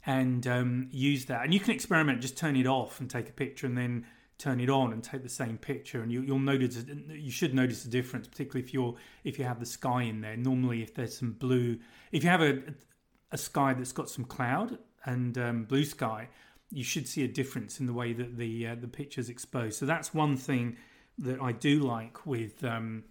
And 0.06 0.46
um, 0.46 0.88
use 0.92 1.24
that. 1.26 1.42
And 1.42 1.52
you 1.52 1.58
can 1.58 1.72
experiment, 1.72 2.20
just 2.20 2.38
turn 2.38 2.54
it 2.54 2.66
off 2.66 3.00
and 3.00 3.10
take 3.10 3.28
a 3.28 3.32
picture 3.32 3.66
and 3.66 3.76
then 3.76 4.06
turn 4.38 4.60
it 4.60 4.70
on 4.70 4.92
and 4.92 5.02
take 5.02 5.22
the 5.22 5.28
same 5.28 5.58
picture. 5.58 6.00
And 6.00 6.12
you, 6.12 6.22
will 6.22 6.38
notice 6.38 6.84
you 7.10 7.30
should 7.30 7.54
notice 7.54 7.84
a 7.84 7.88
difference 7.88 8.28
particularly 8.28 8.64
if 8.64 8.72
you're 8.72 8.94
if 9.24 9.38
you 9.38 9.44
have 9.44 9.58
the 9.58 9.66
sky 9.66 10.02
in 10.02 10.20
there. 10.20 10.36
Normally 10.36 10.82
if 10.82 10.94
there's 10.94 11.18
some 11.18 11.32
blue 11.32 11.78
if 12.12 12.22
you 12.22 12.30
have 12.30 12.42
a 12.42 12.62
a 13.32 13.38
sky 13.38 13.74
that's 13.74 13.92
got 13.92 14.08
some 14.08 14.24
cloud 14.24 14.78
and 15.04 15.36
um, 15.38 15.64
blue 15.64 15.84
sky 15.84 16.28
you 16.70 16.84
should 16.84 17.06
see 17.06 17.24
a 17.24 17.28
difference 17.28 17.80
in 17.80 17.86
the 17.86 17.92
way 17.92 18.12
that 18.12 18.36
the 18.36 18.66
uh, 18.68 18.74
the 18.74 18.88
picture's 18.88 19.28
exposed. 19.28 19.78
So 19.78 19.86
that's 19.86 20.12
one 20.12 20.36
thing 20.36 20.76
that 21.18 21.40
I 21.40 21.52
do 21.52 21.80
like 21.80 22.26
with 22.26 22.62
um, 22.64 23.04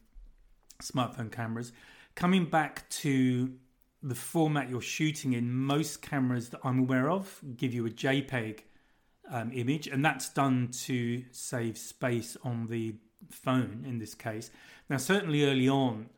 smartphone 0.81 1.31
cameras. 1.31 1.71
Coming 2.15 2.45
back 2.45 2.87
to 2.89 3.53
the 4.05 4.15
format 4.15 4.69
you're 4.69 4.81
shooting 4.81 5.33
in 5.33 5.51
most 5.51 6.01
cameras 6.03 6.49
that 6.49 6.59
I'm 6.63 6.79
aware 6.79 7.09
of 7.09 7.41
give 7.57 7.73
you 7.73 7.87
a 7.87 7.89
JPEG 7.89 8.59
um, 9.31 9.51
image, 9.51 9.87
and 9.87 10.05
that's 10.05 10.29
done 10.29 10.69
to 10.83 11.23
save 11.31 11.75
space 11.75 12.37
on 12.43 12.67
the 12.67 12.95
phone 13.31 13.83
in 13.87 13.97
this 13.97 14.13
case. 14.13 14.51
Now, 14.91 14.97
certainly 14.97 15.43
early 15.43 15.67
on, 15.67 16.11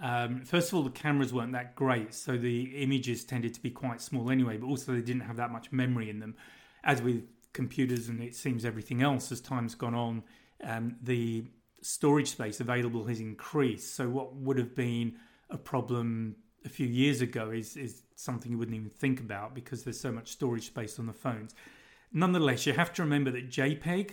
um, 0.00 0.44
first 0.44 0.68
of 0.68 0.74
all, 0.74 0.84
the 0.84 0.90
cameras 0.90 1.32
weren't 1.32 1.52
that 1.52 1.74
great, 1.74 2.14
so 2.14 2.38
the 2.38 2.82
images 2.82 3.24
tended 3.24 3.54
to 3.54 3.60
be 3.60 3.70
quite 3.70 4.00
small 4.00 4.30
anyway, 4.30 4.56
but 4.56 4.68
also 4.68 4.92
they 4.92 5.00
didn't 5.00 5.22
have 5.22 5.36
that 5.36 5.50
much 5.50 5.72
memory 5.72 6.08
in 6.08 6.20
them. 6.20 6.36
As 6.84 7.02
with 7.02 7.24
computers 7.52 8.08
and 8.08 8.22
it 8.22 8.36
seems 8.36 8.64
everything 8.64 9.02
else, 9.02 9.32
as 9.32 9.40
time's 9.40 9.74
gone 9.74 9.96
on, 9.96 10.22
um, 10.62 10.94
the 11.02 11.44
storage 11.82 12.28
space 12.28 12.60
available 12.60 13.04
has 13.06 13.18
increased. 13.18 13.96
So, 13.96 14.08
what 14.08 14.36
would 14.36 14.58
have 14.58 14.76
been 14.76 15.16
a 15.50 15.58
problem 15.58 16.36
a 16.66 16.68
few 16.68 16.86
years 16.86 17.20
ago 17.20 17.50
is, 17.50 17.76
is 17.76 18.02
something 18.16 18.50
you 18.50 18.58
wouldn't 18.58 18.76
even 18.76 18.90
think 18.90 19.20
about 19.20 19.54
because 19.54 19.84
there's 19.84 20.00
so 20.00 20.12
much 20.12 20.28
storage 20.28 20.66
space 20.66 20.98
on 20.98 21.06
the 21.06 21.12
phones. 21.12 21.54
Nonetheless, 22.12 22.66
you 22.66 22.72
have 22.72 22.92
to 22.94 23.02
remember 23.02 23.30
that 23.30 23.50
JPEG 23.50 24.12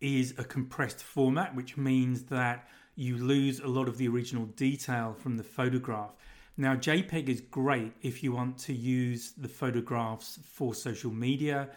is 0.00 0.34
a 0.38 0.44
compressed 0.44 1.02
format, 1.02 1.54
which 1.54 1.76
means 1.76 2.24
that 2.24 2.68
you 2.94 3.16
lose 3.16 3.60
a 3.60 3.66
lot 3.66 3.88
of 3.88 3.96
the 3.98 4.08
original 4.08 4.46
detail 4.46 5.14
from 5.18 5.36
the 5.36 5.42
photograph. 5.42 6.14
Now, 6.56 6.74
JPEG 6.74 7.28
is 7.28 7.40
great 7.40 7.92
if 8.02 8.22
you 8.22 8.32
want 8.32 8.58
to 8.58 8.74
use 8.74 9.32
the 9.36 9.48
photographs 9.48 10.38
for 10.44 10.74
social 10.74 11.10
media 11.10 11.70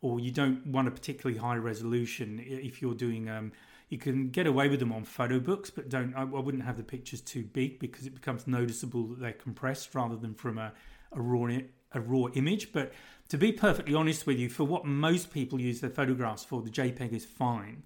or 0.00 0.20
you 0.20 0.30
don't 0.30 0.64
want 0.66 0.86
a 0.86 0.90
particularly 0.90 1.38
high 1.38 1.56
resolution. 1.56 2.40
If 2.44 2.80
you're 2.80 2.94
doing, 2.94 3.28
um, 3.28 3.52
you 3.88 3.98
can 3.98 4.30
get 4.30 4.46
away 4.46 4.68
with 4.68 4.80
them 4.80 4.92
on 4.92 5.04
photo 5.04 5.40
books, 5.40 5.70
but 5.70 5.88
don't. 5.88 6.14
I, 6.14 6.22
I, 6.22 6.24
wouldn't 6.24 6.64
have 6.64 6.76
the 6.76 6.82
pictures 6.82 7.20
too 7.20 7.44
big 7.44 7.78
because 7.78 8.06
it 8.06 8.14
becomes 8.14 8.46
noticeable 8.46 9.06
that 9.08 9.20
they're 9.20 9.32
compressed 9.32 9.94
rather 9.94 10.16
than 10.16 10.34
from 10.34 10.58
a, 10.58 10.72
a 11.12 11.20
raw 11.20 11.48
a 11.92 12.00
raw 12.00 12.26
image. 12.34 12.72
But 12.72 12.92
to 13.30 13.38
be 13.38 13.50
perfectly 13.52 13.94
honest 13.94 14.26
with 14.26 14.38
you, 14.38 14.50
for 14.50 14.64
what 14.64 14.84
most 14.84 15.32
people 15.32 15.60
use 15.60 15.80
their 15.80 15.90
photographs 15.90 16.44
for, 16.44 16.60
the 16.60 16.70
JPEG 16.70 17.12
is 17.12 17.24
fine. 17.24 17.82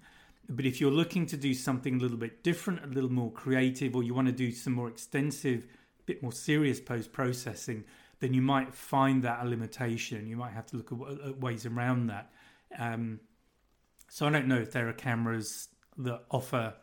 But 0.49 0.65
if 0.65 0.81
you're 0.81 0.91
looking 0.91 1.25
to 1.27 1.37
do 1.37 1.53
something 1.53 1.95
a 1.95 1.99
little 1.99 2.17
bit 2.17 2.43
different, 2.43 2.83
a 2.83 2.87
little 2.87 3.11
more 3.11 3.31
creative, 3.31 3.95
or 3.95 4.03
you 4.03 4.13
want 4.13 4.27
to 4.27 4.33
do 4.33 4.51
some 4.51 4.73
more 4.73 4.89
extensive, 4.89 5.67
bit 6.05 6.21
more 6.21 6.33
serious 6.33 6.81
post 6.81 7.13
processing, 7.13 7.85
then 8.19 8.33
you 8.33 8.41
might 8.41 8.73
find 8.73 9.23
that 9.23 9.39
a 9.41 9.47
limitation. 9.47 10.27
You 10.27 10.35
might 10.35 10.51
have 10.51 10.65
to 10.67 10.77
look 10.77 10.91
at, 10.91 11.39
ways 11.39 11.65
around 11.65 12.07
that. 12.07 12.31
Um, 12.77 13.21
so 14.09 14.27
I 14.27 14.29
don't 14.31 14.47
know 14.47 14.59
if 14.59 14.71
there 14.71 14.89
are 14.89 14.93
cameras 14.93 15.69
that 15.97 16.23
offer 16.31 16.73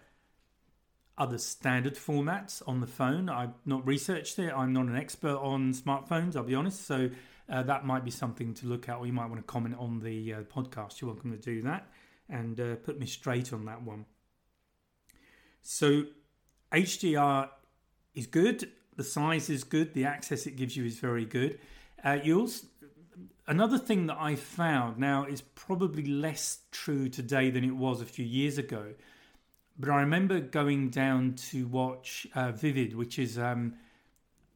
other 1.18 1.38
standard 1.38 1.96
formats 1.96 2.62
on 2.66 2.80
the 2.80 2.86
phone. 2.86 3.28
I've 3.28 3.54
not 3.66 3.86
researched 3.86 4.38
it. 4.38 4.52
I'm 4.54 4.72
not 4.72 4.86
an 4.86 4.96
expert 4.96 5.36
on 5.36 5.74
smartphones, 5.74 6.34
I'll 6.36 6.44
be 6.44 6.54
honest. 6.54 6.86
So 6.86 7.10
uh, 7.48 7.62
that 7.64 7.84
might 7.84 8.04
be 8.04 8.10
something 8.10 8.54
to 8.54 8.66
look 8.66 8.88
at, 8.88 8.96
or 8.96 9.06
you 9.06 9.12
might 9.12 9.26
want 9.26 9.36
to 9.36 9.42
comment 9.42 9.74
on 9.78 10.00
the 10.00 10.34
uh, 10.34 10.40
podcast. 10.42 11.00
You're 11.00 11.10
welcome 11.10 11.32
to 11.32 11.38
do 11.38 11.62
that 11.62 11.86
and 12.30 12.60
uh, 12.60 12.76
put 12.76 12.98
me 12.98 13.06
straight 13.06 13.52
on 13.52 13.64
that 13.66 13.82
one. 13.82 14.06
So, 15.62 16.04
HDR 16.72 17.50
is 18.14 18.26
good, 18.26 18.70
the 18.96 19.04
size 19.04 19.50
is 19.50 19.64
good, 19.64 19.92
the 19.92 20.04
access 20.04 20.46
it 20.46 20.56
gives 20.56 20.76
you 20.76 20.84
is 20.84 20.98
very 20.98 21.24
good. 21.24 21.58
Uh, 22.02 22.18
you 22.22 22.40
also, 22.40 22.66
another 23.50 23.76
thing 23.76 24.06
that 24.06 24.16
I 24.18 24.36
found 24.36 24.96
now 24.96 25.26
is 25.26 25.42
probably 25.42 26.06
less 26.06 26.60
true 26.70 27.10
today 27.10 27.50
than 27.50 27.64
it 27.64 27.76
was 27.76 28.00
a 28.00 28.06
few 28.06 28.24
years 28.24 28.56
ago 28.56 28.94
but 29.80 29.88
I 29.88 30.00
remember 30.00 30.40
going 30.40 30.90
down 30.90 31.34
to 31.50 31.66
watch 31.66 32.26
uh, 32.34 32.52
Vivid, 32.52 32.94
which 32.94 33.18
is 33.18 33.38
um, 33.38 33.74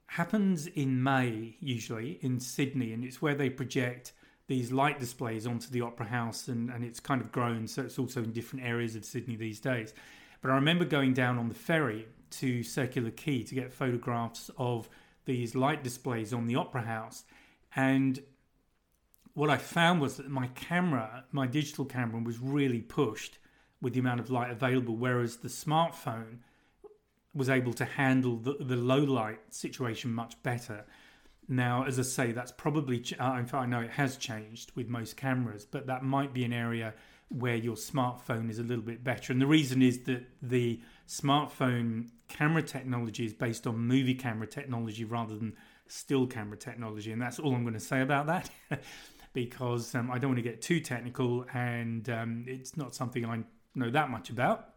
happens 0.06 0.66
in 0.66 1.02
May 1.02 1.56
usually 1.60 2.18
in 2.20 2.38
Sydney, 2.38 2.92
and 2.92 3.02
it's 3.02 3.22
where 3.22 3.34
they 3.34 3.48
project 3.48 4.12
these 4.48 4.70
light 4.70 5.00
displays 5.00 5.46
onto 5.46 5.70
the 5.70 5.80
Opera 5.80 6.06
House, 6.06 6.48
and, 6.48 6.68
and 6.68 6.84
it's 6.84 7.00
kind 7.00 7.22
of 7.22 7.32
grown, 7.32 7.66
so 7.66 7.80
it's 7.80 7.98
also 7.98 8.22
in 8.22 8.32
different 8.32 8.66
areas 8.66 8.94
of 8.96 9.04
Sydney 9.06 9.36
these 9.36 9.60
days. 9.60 9.94
But 10.42 10.50
I 10.50 10.56
remember 10.56 10.84
going 10.84 11.14
down 11.14 11.38
on 11.38 11.48
the 11.48 11.54
ferry 11.54 12.06
to 12.32 12.62
Circular 12.62 13.10
Quay 13.10 13.44
to 13.44 13.54
get 13.54 13.72
photographs 13.72 14.50
of 14.58 14.90
these 15.24 15.54
light 15.54 15.82
displays 15.82 16.34
on 16.34 16.46
the 16.46 16.56
Opera 16.56 16.82
House, 16.82 17.24
and 17.74 18.20
what 19.34 19.50
I 19.50 19.56
found 19.56 20.00
was 20.00 20.16
that 20.16 20.30
my 20.30 20.46
camera, 20.48 21.24
my 21.32 21.46
digital 21.46 21.84
camera, 21.84 22.22
was 22.22 22.38
really 22.38 22.80
pushed 22.80 23.38
with 23.82 23.92
the 23.92 24.00
amount 24.00 24.20
of 24.20 24.30
light 24.30 24.50
available, 24.50 24.96
whereas 24.96 25.38
the 25.38 25.48
smartphone 25.48 26.38
was 27.34 27.50
able 27.50 27.72
to 27.74 27.84
handle 27.84 28.36
the, 28.36 28.56
the 28.60 28.76
low 28.76 29.00
light 29.00 29.40
situation 29.50 30.12
much 30.14 30.40
better. 30.44 30.84
Now, 31.48 31.84
as 31.84 31.98
I 31.98 32.02
say, 32.02 32.32
that's 32.32 32.52
probably, 32.52 33.04
uh, 33.20 33.34
in 33.34 33.46
fact, 33.46 33.54
I 33.54 33.66
know 33.66 33.80
it 33.80 33.90
has 33.90 34.16
changed 34.16 34.72
with 34.76 34.88
most 34.88 35.16
cameras, 35.16 35.66
but 35.66 35.88
that 35.88 36.04
might 36.04 36.32
be 36.32 36.44
an 36.44 36.52
area 36.52 36.94
where 37.28 37.56
your 37.56 37.74
smartphone 37.74 38.48
is 38.48 38.60
a 38.60 38.62
little 38.62 38.84
bit 38.84 39.02
better. 39.02 39.32
And 39.32 39.42
the 39.42 39.46
reason 39.46 39.82
is 39.82 40.04
that 40.04 40.24
the 40.40 40.80
smartphone 41.08 42.10
camera 42.28 42.62
technology 42.62 43.26
is 43.26 43.34
based 43.34 43.66
on 43.66 43.78
movie 43.78 44.14
camera 44.14 44.46
technology 44.46 45.04
rather 45.04 45.36
than 45.36 45.54
still 45.88 46.26
camera 46.26 46.56
technology. 46.56 47.12
And 47.12 47.20
that's 47.20 47.38
all 47.38 47.54
I'm 47.54 47.62
going 47.62 47.74
to 47.74 47.80
say 47.80 48.00
about 48.00 48.26
that 48.26 48.50
because 49.34 49.94
um, 49.94 50.10
I 50.10 50.18
don't 50.18 50.30
want 50.30 50.38
to 50.38 50.48
get 50.48 50.62
too 50.62 50.80
technical 50.80 51.44
and 51.52 52.08
um, 52.08 52.44
it's 52.48 52.76
not 52.76 52.94
something 52.94 53.26
I 53.26 53.40
know 53.74 53.90
that 53.90 54.08
much 54.08 54.30
about. 54.30 54.70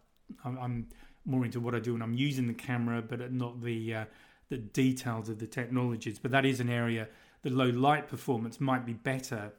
I'm, 0.43 0.57
I'm, 0.57 0.87
more 1.27 1.43
into 1.43 1.59
what 1.59 1.75
I 1.75 1.79
do 1.79 1.91
when 1.91 2.01
I'm 2.01 2.13
using 2.13 2.47
the 2.47 2.53
camera, 2.53 3.01
but 3.01 3.33
not 3.33 3.61
the 3.61 3.93
uh, 3.93 4.05
the 4.47 4.57
details 4.57 5.27
of 5.27 5.39
the 5.39 5.45
technologies. 5.45 6.19
But 6.19 6.31
that 6.31 6.45
is 6.45 6.61
an 6.61 6.69
area. 6.69 7.09
The 7.41 7.49
low 7.49 7.67
light 7.67 8.07
performance 8.07 8.61
might 8.61 8.85
be 8.85 8.93
better 8.93 9.51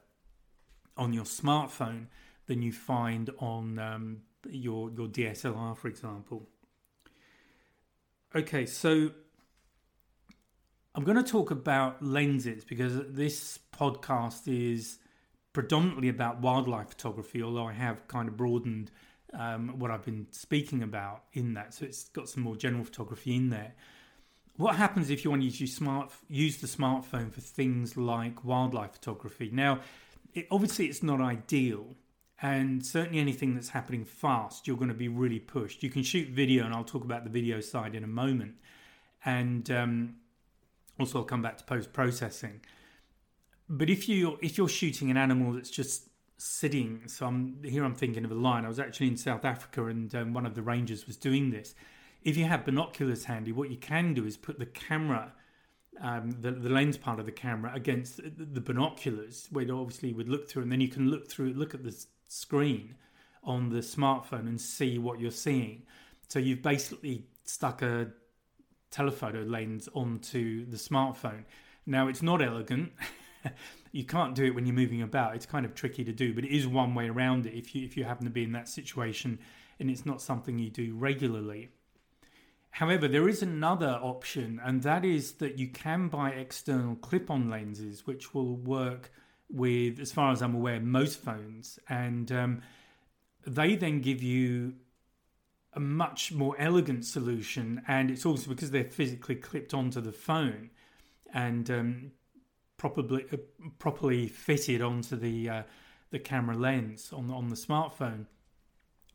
on 0.97 1.13
your 1.13 1.25
smartphone 1.25 2.07
than 2.47 2.63
you 2.63 2.71
find 2.71 3.29
on 3.37 3.77
um, 3.77 4.21
your 4.49 4.89
your 4.89 5.07
DSLR, 5.07 5.77
for 5.77 5.87
example. 5.87 6.49
Okay, 8.35 8.65
so 8.65 9.11
I'm 10.95 11.03
going 11.03 11.23
to 11.23 11.31
talk 11.31 11.51
about 11.51 12.01
lenses 12.03 12.63
because 12.63 12.93
this 13.09 13.59
podcast 13.71 14.47
is 14.47 14.97
predominantly 15.53 16.09
about 16.09 16.41
wildlife 16.41 16.89
photography, 16.89 17.43
although 17.43 17.67
I 17.67 17.73
have 17.73 18.07
kind 18.07 18.27
of 18.27 18.35
broadened 18.35 18.89
um, 19.33 19.77
what 19.77 19.91
I've 19.91 20.03
been 20.03 20.27
speaking 20.31 20.81
about 20.81 21.23
in 21.33 21.53
that. 21.53 21.75
So 21.75 21.85
it's 21.85 22.09
got 22.09 22.27
some 22.27 22.41
more 22.43 22.55
general 22.55 22.83
photography 22.83 23.35
in 23.35 23.49
there. 23.49 23.73
What 24.57 24.75
happens 24.75 25.09
if 25.09 25.23
you 25.23 25.29
want 25.29 25.43
to 25.43 25.47
use, 25.47 25.75
smart, 25.75 26.11
use 26.27 26.57
the 26.57 26.67
smartphone 26.67 27.31
for 27.31 27.39
things 27.39 27.95
like 27.95 28.43
wildlife 28.43 28.93
photography? 28.93 29.51
Now, 29.53 29.81
it, 30.33 30.47
obviously, 30.51 30.87
it's 30.87 31.03
not 31.03 31.21
ideal, 31.21 31.95
and 32.41 32.85
certainly 32.85 33.19
anything 33.19 33.53
that's 33.53 33.69
happening 33.69 34.05
fast, 34.05 34.67
you're 34.67 34.75
going 34.75 34.89
to 34.89 34.93
be 34.95 35.07
really 35.07 35.39
pushed. 35.39 35.81
You 35.83 35.89
can 35.89 36.03
shoot 36.03 36.29
video, 36.29 36.65
and 36.65 36.73
I'll 36.73 36.83
talk 36.83 37.03
about 37.03 37.23
the 37.23 37.29
video 37.29 37.61
side 37.61 37.95
in 37.95 38.03
a 38.03 38.07
moment. 38.07 38.55
And 39.23 39.69
um, 39.71 40.15
also, 40.99 41.19
I'll 41.19 41.25
come 41.25 41.41
back 41.41 41.57
to 41.57 41.63
post 41.63 41.93
processing. 41.93 42.61
But 43.67 43.89
if 43.89 44.09
you 44.09 44.37
if 44.41 44.57
you're 44.57 44.67
shooting 44.67 45.11
an 45.11 45.17
animal 45.17 45.53
that's 45.53 45.69
just 45.69 46.09
sitting. 46.39 47.01
So 47.07 47.27
I'm 47.27 47.61
here. 47.63 47.83
I'm 47.83 47.93
thinking 47.93 48.25
of 48.25 48.31
a 48.31 48.35
lion. 48.35 48.65
I 48.65 48.69
was 48.69 48.79
actually 48.79 49.07
in 49.07 49.17
South 49.17 49.45
Africa, 49.45 49.85
and 49.85 50.13
um, 50.15 50.33
one 50.33 50.45
of 50.45 50.55
the 50.55 50.61
rangers 50.61 51.05
was 51.05 51.17
doing 51.17 51.51
this. 51.51 51.75
If 52.23 52.37
you 52.37 52.45
have 52.45 52.65
binoculars 52.65 53.25
handy, 53.25 53.51
what 53.51 53.69
you 53.69 53.77
can 53.77 54.13
do 54.13 54.25
is 54.25 54.37
put 54.37 54.57
the 54.57 54.65
camera, 54.65 55.33
um, 56.01 56.31
the, 56.39 56.51
the 56.51 56.69
lens 56.69 56.97
part 56.97 57.19
of 57.19 57.25
the 57.25 57.31
camera, 57.31 57.71
against 57.73 58.17
the, 58.17 58.61
binoculars, 58.61 59.47
where 59.51 59.65
you 59.65 59.77
obviously 59.77 60.13
would 60.13 60.27
look 60.27 60.49
through, 60.49 60.63
and 60.63 60.71
then 60.71 60.81
you 60.81 60.89
can 60.89 61.09
look 61.09 61.29
through, 61.29 61.53
look 61.53 61.73
at 61.73 61.83
the 61.83 61.95
screen 62.27 62.95
on 63.43 63.69
the 63.69 63.79
smartphone 63.79 64.47
and 64.47 64.59
see 64.59 64.97
what 64.97 65.19
you're 65.19 65.31
seeing. 65.31 65.83
So 66.27 66.39
you've 66.39 66.61
basically 66.61 67.25
stuck 67.43 67.81
a 67.81 68.09
telephoto 68.91 69.43
lens 69.43 69.89
onto 69.93 70.65
the 70.65 70.77
smartphone. 70.77 71.43
Now 71.85 72.07
it's 72.07 72.21
not 72.21 72.41
elegant. 72.41 72.91
you 73.91 74.03
can't 74.03 74.35
do 74.35 74.45
it 74.45 74.55
when 74.55 74.65
you're 74.65 74.75
moving 74.75 75.01
about. 75.01 75.35
It's 75.35 75.45
kind 75.45 75.65
of 75.65 75.73
tricky 75.73 76.03
to 76.03 76.11
do, 76.11 76.33
but 76.33 76.43
it 76.43 76.55
is 76.55 76.67
one 76.67 76.93
way 76.95 77.09
around 77.09 77.45
it 77.45 77.53
if 77.53 77.73
you 77.73 77.85
if 77.85 77.97
you 77.97 78.03
happen 78.03 78.25
to 78.25 78.31
be 78.31 78.43
in 78.43 78.51
that 78.53 78.67
situation 78.67 79.39
and 79.79 79.89
it's 79.89 80.05
not 80.05 80.21
something 80.21 80.59
you 80.59 80.69
do 80.69 80.95
regularly. 80.95 81.69
However, 82.71 83.07
there 83.07 83.27
is 83.27 83.41
another 83.41 83.99
option, 84.01 84.59
and 84.63 84.83
that 84.83 85.03
is 85.03 85.33
that 85.33 85.57
you 85.57 85.69
can 85.69 86.07
buy 86.07 86.31
external 86.31 86.95
clip 86.95 87.31
on 87.31 87.49
lenses, 87.49 88.05
which 88.05 88.33
will 88.33 88.57
work 88.57 89.11
with, 89.49 89.99
as 89.99 90.11
far 90.11 90.31
as 90.31 90.41
I'm 90.41 90.53
aware, 90.53 90.79
most 90.79 91.19
phones. 91.19 91.79
And 91.89 92.31
um, 92.31 92.61
they 93.47 93.75
then 93.75 94.01
give 94.01 94.21
you 94.21 94.75
a 95.73 95.79
much 95.79 96.31
more 96.31 96.55
elegant 96.59 97.05
solution. 97.05 97.81
And 97.87 98.09
it's 98.09 98.25
also 98.25 98.49
because 98.49 98.71
they're 98.71 98.83
physically 98.83 99.35
clipped 99.35 99.73
onto 99.73 100.01
the 100.01 100.11
phone 100.11 100.69
and 101.33 101.69
um, 101.69 102.11
properly, 102.77 103.25
uh, 103.31 103.37
properly 103.77 104.27
fitted 104.27 104.81
onto 104.81 105.15
the, 105.15 105.49
uh, 105.49 105.63
the 106.11 106.19
camera 106.19 106.55
lens 106.55 107.11
on, 107.13 107.29
on 107.29 107.49
the 107.49 107.55
smartphone 107.55 108.25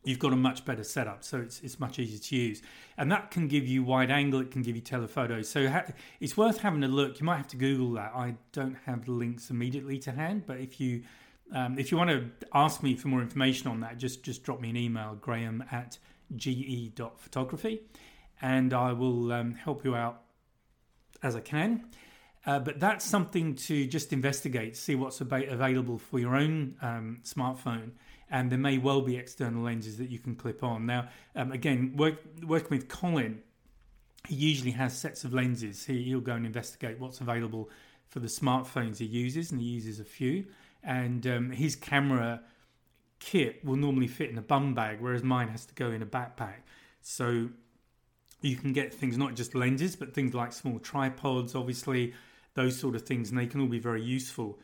you've 0.05 0.19
got 0.19 0.31
a 0.31 0.35
much 0.35 0.63
better 0.63 0.83
setup. 0.83 1.23
So 1.23 1.39
it's, 1.39 1.59
it's 1.61 1.79
much 1.79 1.99
easier 1.99 2.19
to 2.19 2.35
use. 2.35 2.61
And 2.97 3.11
that 3.11 3.31
can 3.31 3.47
give 3.47 3.67
you 3.67 3.83
wide 3.83 4.11
angle 4.11 4.39
it 4.39 4.51
can 4.51 4.61
give 4.61 4.75
you 4.75 4.81
telephoto 4.81 5.41
so 5.41 5.67
ha- 5.67 5.85
it's 6.19 6.37
worth 6.37 6.59
having 6.59 6.83
a 6.83 6.87
look. 6.87 7.19
You 7.19 7.25
might 7.25 7.37
have 7.37 7.47
to 7.49 7.57
google 7.57 7.91
that. 7.93 8.13
I 8.15 8.35
don't 8.53 8.77
have 8.85 9.05
the 9.05 9.11
links 9.11 9.49
immediately 9.49 9.97
to 9.99 10.11
hand 10.11 10.43
but 10.45 10.59
if 10.59 10.79
you 10.79 11.03
um, 11.53 11.77
if 11.77 11.91
you 11.91 11.97
want 11.97 12.09
to 12.09 12.47
ask 12.53 12.81
me 12.81 12.95
for 12.95 13.07
more 13.07 13.21
information 13.21 13.69
on 13.69 13.79
that 13.81 13.97
just 13.97 14.23
just 14.23 14.43
drop 14.43 14.61
me 14.61 14.69
an 14.69 14.77
email 14.77 15.15
graham 15.19 15.63
at 15.71 15.97
ge.photography 16.35 17.81
and 18.41 18.73
i 18.73 18.91
will 18.91 19.31
um, 19.31 19.53
help 19.53 19.83
you 19.83 19.95
out 19.95 20.21
as 21.23 21.35
i 21.35 21.41
can 21.41 21.85
uh, 22.45 22.59
but 22.59 22.79
that's 22.79 23.03
something 23.03 23.55
to 23.55 23.87
just 23.87 24.13
investigate 24.13 24.75
see 24.75 24.95
what's 24.95 25.21
ab- 25.21 25.33
available 25.49 25.97
for 25.97 26.19
your 26.19 26.35
own 26.35 26.75
um, 26.81 27.19
smartphone 27.23 27.91
and 28.29 28.51
there 28.51 28.59
may 28.59 28.77
well 28.77 29.01
be 29.01 29.17
external 29.17 29.63
lenses 29.63 29.97
that 29.97 30.09
you 30.09 30.19
can 30.19 30.35
clip 30.35 30.63
on. 30.63 30.85
Now, 30.85 31.09
um, 31.35 31.51
again, 31.51 31.93
work, 31.95 32.23
working 32.43 32.69
with 32.69 32.87
Colin, 32.87 33.41
he 34.27 34.35
usually 34.35 34.71
has 34.71 34.97
sets 34.97 35.23
of 35.23 35.33
lenses. 35.33 35.85
He, 35.85 36.03
he'll 36.03 36.21
go 36.21 36.33
and 36.33 36.45
investigate 36.45 36.99
what's 36.99 37.21
available 37.21 37.69
for 38.07 38.19
the 38.19 38.27
smartphones 38.27 38.97
he 38.97 39.05
uses, 39.05 39.51
and 39.51 39.61
he 39.61 39.67
uses 39.67 39.99
a 39.99 40.03
few. 40.03 40.45
And 40.83 41.25
um, 41.27 41.51
his 41.51 41.75
camera 41.75 42.41
kit 43.19 43.63
will 43.63 43.75
normally 43.75 44.07
fit 44.07 44.29
in 44.29 44.37
a 44.37 44.41
bum 44.41 44.73
bag, 44.73 44.99
whereas 44.99 45.23
mine 45.23 45.49
has 45.49 45.65
to 45.65 45.73
go 45.73 45.91
in 45.91 46.01
a 46.01 46.05
backpack. 46.05 46.63
So 47.01 47.49
you 48.41 48.55
can 48.55 48.73
get 48.73 48.93
things 48.93 49.17
not 49.17 49.35
just 49.35 49.55
lenses, 49.55 49.95
but 49.95 50.13
things 50.13 50.33
like 50.33 50.53
small 50.53 50.79
tripods, 50.79 51.55
obviously, 51.55 52.13
those 52.53 52.79
sort 52.79 52.95
of 52.95 53.03
things, 53.03 53.29
and 53.29 53.39
they 53.39 53.47
can 53.47 53.61
all 53.61 53.67
be 53.67 53.79
very 53.79 54.03
useful. 54.03 54.59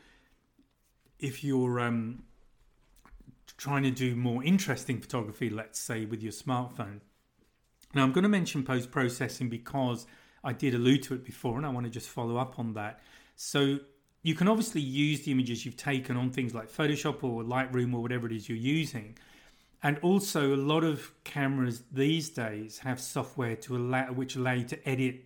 If 1.18 1.44
you're 1.44 1.80
um, 1.80 2.24
trying 3.56 3.82
to 3.84 3.90
do 3.90 4.16
more 4.16 4.42
interesting 4.42 5.00
photography, 5.00 5.50
let's 5.50 5.78
say, 5.78 6.04
with 6.04 6.22
your 6.22 6.32
smartphone. 6.32 7.00
Now, 7.94 8.02
I'm 8.02 8.12
going 8.12 8.24
to 8.24 8.28
mention 8.28 8.64
post 8.64 8.90
processing 8.90 9.48
because 9.48 10.06
I 10.42 10.52
did 10.52 10.74
allude 10.74 11.02
to 11.04 11.14
it 11.14 11.24
before 11.24 11.58
and 11.58 11.66
I 11.66 11.68
want 11.68 11.84
to 11.84 11.90
just 11.90 12.08
follow 12.08 12.36
up 12.38 12.58
on 12.58 12.74
that. 12.74 13.00
So, 13.36 13.78
you 14.22 14.34
can 14.34 14.48
obviously 14.48 14.80
use 14.80 15.22
the 15.22 15.32
images 15.32 15.66
you've 15.66 15.76
taken 15.76 16.16
on 16.16 16.30
things 16.30 16.54
like 16.54 16.70
Photoshop 16.70 17.24
or 17.24 17.42
Lightroom 17.42 17.92
or 17.94 18.00
whatever 18.00 18.26
it 18.26 18.32
is 18.32 18.48
you're 18.48 18.56
using. 18.56 19.16
And 19.82 19.98
also, 19.98 20.54
a 20.54 20.56
lot 20.56 20.84
of 20.84 21.12
cameras 21.24 21.82
these 21.90 22.30
days 22.30 22.78
have 22.78 23.00
software 23.00 23.56
to 23.56 23.76
allow, 23.76 24.12
which 24.12 24.36
allow 24.36 24.52
you 24.52 24.64
to 24.64 24.88
edit 24.88 25.24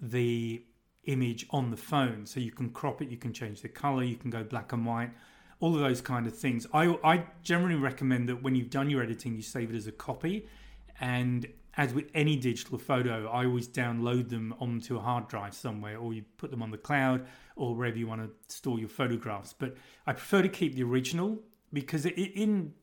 the 0.00 0.62
image 1.04 1.46
on 1.50 1.70
the 1.70 1.76
phone. 1.76 2.24
So 2.24 2.40
you 2.40 2.50
can 2.50 2.70
crop 2.70 3.02
it, 3.02 3.10
you 3.10 3.18
can 3.18 3.34
change 3.34 3.60
the 3.60 3.68
color, 3.68 4.02
you 4.02 4.16
can 4.16 4.30
go 4.30 4.42
black 4.44 4.72
and 4.72 4.86
white, 4.86 5.10
all 5.60 5.74
of 5.74 5.80
those 5.80 6.00
kind 6.00 6.26
of 6.26 6.34
things. 6.34 6.66
I, 6.72 6.96
I 7.04 7.24
generally 7.42 7.74
recommend 7.74 8.30
that 8.30 8.42
when 8.42 8.54
you've 8.54 8.70
done 8.70 8.88
your 8.88 9.02
editing, 9.02 9.34
you 9.34 9.42
save 9.42 9.70
it 9.74 9.76
as 9.76 9.86
a 9.86 9.92
copy. 9.92 10.46
And 11.00 11.46
as 11.78 11.94
with 11.94 12.10
any 12.12 12.36
digital 12.36 12.76
photo, 12.76 13.28
I 13.28 13.46
always 13.46 13.68
download 13.68 14.28
them 14.28 14.52
onto 14.58 14.96
a 14.96 15.00
hard 15.00 15.28
drive 15.28 15.54
somewhere, 15.54 15.96
or 15.96 16.12
you 16.12 16.24
put 16.36 16.50
them 16.50 16.60
on 16.60 16.72
the 16.72 16.76
cloud, 16.76 17.24
or 17.54 17.76
wherever 17.76 17.96
you 17.96 18.08
want 18.08 18.20
to 18.20 18.54
store 18.54 18.80
your 18.80 18.88
photographs. 18.88 19.54
But 19.56 19.76
I 20.04 20.12
prefer 20.12 20.42
to 20.42 20.48
keep 20.48 20.74
the 20.74 20.82
original 20.82 21.38
because 21.72 22.04
in 22.04 22.74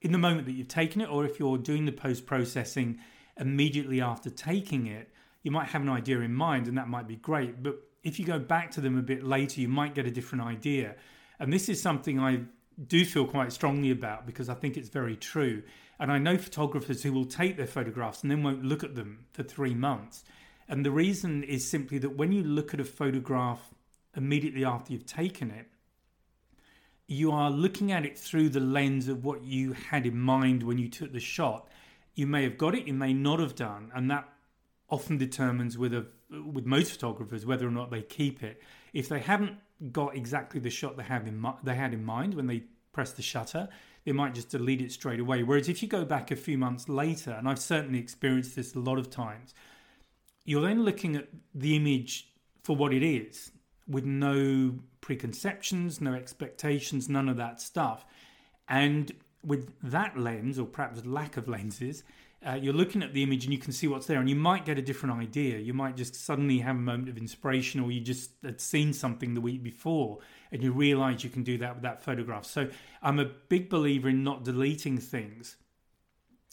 in 0.00 0.10
the 0.10 0.18
moment 0.18 0.46
that 0.46 0.52
you've 0.52 0.66
taken 0.66 1.00
it, 1.00 1.08
or 1.08 1.24
if 1.24 1.38
you're 1.38 1.56
doing 1.56 1.84
the 1.84 1.92
post 1.92 2.26
processing 2.26 2.98
immediately 3.38 4.00
after 4.00 4.30
taking 4.30 4.88
it, 4.88 5.08
you 5.44 5.52
might 5.52 5.68
have 5.68 5.80
an 5.80 5.88
idea 5.88 6.18
in 6.20 6.34
mind, 6.34 6.66
and 6.66 6.76
that 6.76 6.88
might 6.88 7.06
be 7.06 7.14
great. 7.14 7.62
But 7.62 7.76
if 8.02 8.18
you 8.18 8.26
go 8.26 8.40
back 8.40 8.72
to 8.72 8.80
them 8.80 8.98
a 8.98 9.02
bit 9.02 9.22
later, 9.22 9.60
you 9.60 9.68
might 9.68 9.94
get 9.94 10.06
a 10.06 10.10
different 10.10 10.42
idea. 10.42 10.96
And 11.38 11.52
this 11.52 11.68
is 11.68 11.80
something 11.80 12.18
I 12.18 12.40
do 12.86 13.04
feel 13.04 13.26
quite 13.26 13.52
strongly 13.52 13.90
about 13.90 14.26
because 14.26 14.48
I 14.48 14.54
think 14.54 14.76
it's 14.76 14.88
very 14.88 15.16
true. 15.16 15.62
And 15.98 16.10
I 16.10 16.18
know 16.18 16.36
photographers 16.36 17.02
who 17.02 17.12
will 17.12 17.24
take 17.24 17.56
their 17.56 17.66
photographs 17.66 18.22
and 18.22 18.30
then 18.30 18.42
won't 18.42 18.64
look 18.64 18.82
at 18.82 18.94
them 18.94 19.26
for 19.32 19.42
three 19.42 19.74
months. 19.74 20.24
And 20.68 20.84
the 20.84 20.90
reason 20.90 21.42
is 21.42 21.68
simply 21.68 21.98
that 21.98 22.16
when 22.16 22.32
you 22.32 22.42
look 22.42 22.72
at 22.74 22.80
a 22.80 22.84
photograph 22.84 23.74
immediately 24.16 24.64
after 24.64 24.92
you've 24.92 25.06
taken 25.06 25.50
it, 25.50 25.66
you 27.06 27.30
are 27.30 27.50
looking 27.50 27.92
at 27.92 28.06
it 28.06 28.18
through 28.18 28.48
the 28.48 28.60
lens 28.60 29.08
of 29.08 29.24
what 29.24 29.44
you 29.44 29.72
had 29.72 30.06
in 30.06 30.18
mind 30.18 30.62
when 30.62 30.78
you 30.78 30.88
took 30.88 31.12
the 31.12 31.20
shot. 31.20 31.68
You 32.14 32.26
may 32.26 32.42
have 32.44 32.58
got 32.58 32.74
it, 32.74 32.86
you 32.86 32.94
may 32.94 33.12
not 33.12 33.38
have 33.38 33.54
done, 33.54 33.90
and 33.94 34.10
that 34.10 34.28
often 34.88 35.18
determines 35.18 35.78
with 35.78 35.94
a 35.94 36.06
with 36.30 36.64
most 36.64 36.92
photographers 36.92 37.44
whether 37.44 37.66
or 37.66 37.70
not 37.70 37.90
they 37.90 38.02
keep 38.02 38.42
it. 38.42 38.62
If 38.92 39.08
they 39.08 39.20
haven't 39.20 39.56
got 39.90 40.16
exactly 40.16 40.60
the 40.60 40.70
shot 40.70 40.96
they 40.96 41.02
have 41.02 41.26
in 41.26 41.44
they 41.62 41.74
had 41.74 41.92
in 41.92 42.04
mind 42.04 42.34
when 42.34 42.46
they 42.46 42.64
press 42.92 43.12
the 43.12 43.22
shutter, 43.22 43.68
they 44.04 44.12
might 44.12 44.34
just 44.34 44.50
delete 44.50 44.80
it 44.80 44.92
straight 44.92 45.20
away. 45.20 45.42
Whereas 45.42 45.68
if 45.68 45.82
you 45.82 45.88
go 45.88 46.04
back 46.04 46.30
a 46.30 46.36
few 46.36 46.58
months 46.58 46.88
later, 46.88 47.32
and 47.32 47.48
I've 47.48 47.58
certainly 47.58 47.98
experienced 47.98 48.54
this 48.56 48.74
a 48.74 48.80
lot 48.80 48.98
of 48.98 49.10
times, 49.10 49.54
you're 50.44 50.62
then 50.62 50.84
looking 50.84 51.16
at 51.16 51.28
the 51.54 51.76
image 51.76 52.28
for 52.62 52.76
what 52.76 52.92
it 52.92 53.02
is, 53.02 53.50
with 53.88 54.04
no 54.04 54.74
preconceptions, 55.00 56.00
no 56.00 56.14
expectations, 56.14 57.08
none 57.08 57.28
of 57.28 57.36
that 57.36 57.60
stuff. 57.60 58.04
And 58.68 59.12
with 59.44 59.72
that 59.82 60.18
lens, 60.18 60.58
or 60.58 60.66
perhaps 60.66 61.04
lack 61.04 61.36
of 61.36 61.48
lenses, 61.48 62.04
uh, 62.46 62.54
you're 62.54 62.72
looking 62.72 63.02
at 63.02 63.14
the 63.14 63.22
image 63.22 63.44
and 63.44 63.52
you 63.52 63.58
can 63.58 63.72
see 63.72 63.86
what's 63.88 64.06
there, 64.06 64.20
and 64.20 64.28
you 64.28 64.36
might 64.36 64.64
get 64.64 64.78
a 64.78 64.82
different 64.82 65.20
idea. 65.20 65.58
You 65.58 65.74
might 65.74 65.96
just 65.96 66.14
suddenly 66.14 66.58
have 66.58 66.76
a 66.76 66.80
moment 66.80 67.08
of 67.08 67.18
inspiration, 67.18 67.80
or 67.80 67.90
you 67.90 68.00
just 68.00 68.30
had 68.44 68.60
seen 68.60 68.92
something 68.92 69.34
the 69.34 69.40
week 69.40 69.62
before 69.62 70.20
and 70.52 70.62
you 70.62 70.70
realize 70.70 71.24
you 71.24 71.30
can 71.30 71.42
do 71.42 71.58
that 71.58 71.74
with 71.74 71.82
that 71.82 72.02
photograph. 72.02 72.44
So 72.44 72.68
I'm 73.02 73.18
a 73.18 73.24
big 73.24 73.70
believer 73.70 74.10
in 74.10 74.22
not 74.22 74.44
deleting 74.44 74.98
things, 74.98 75.56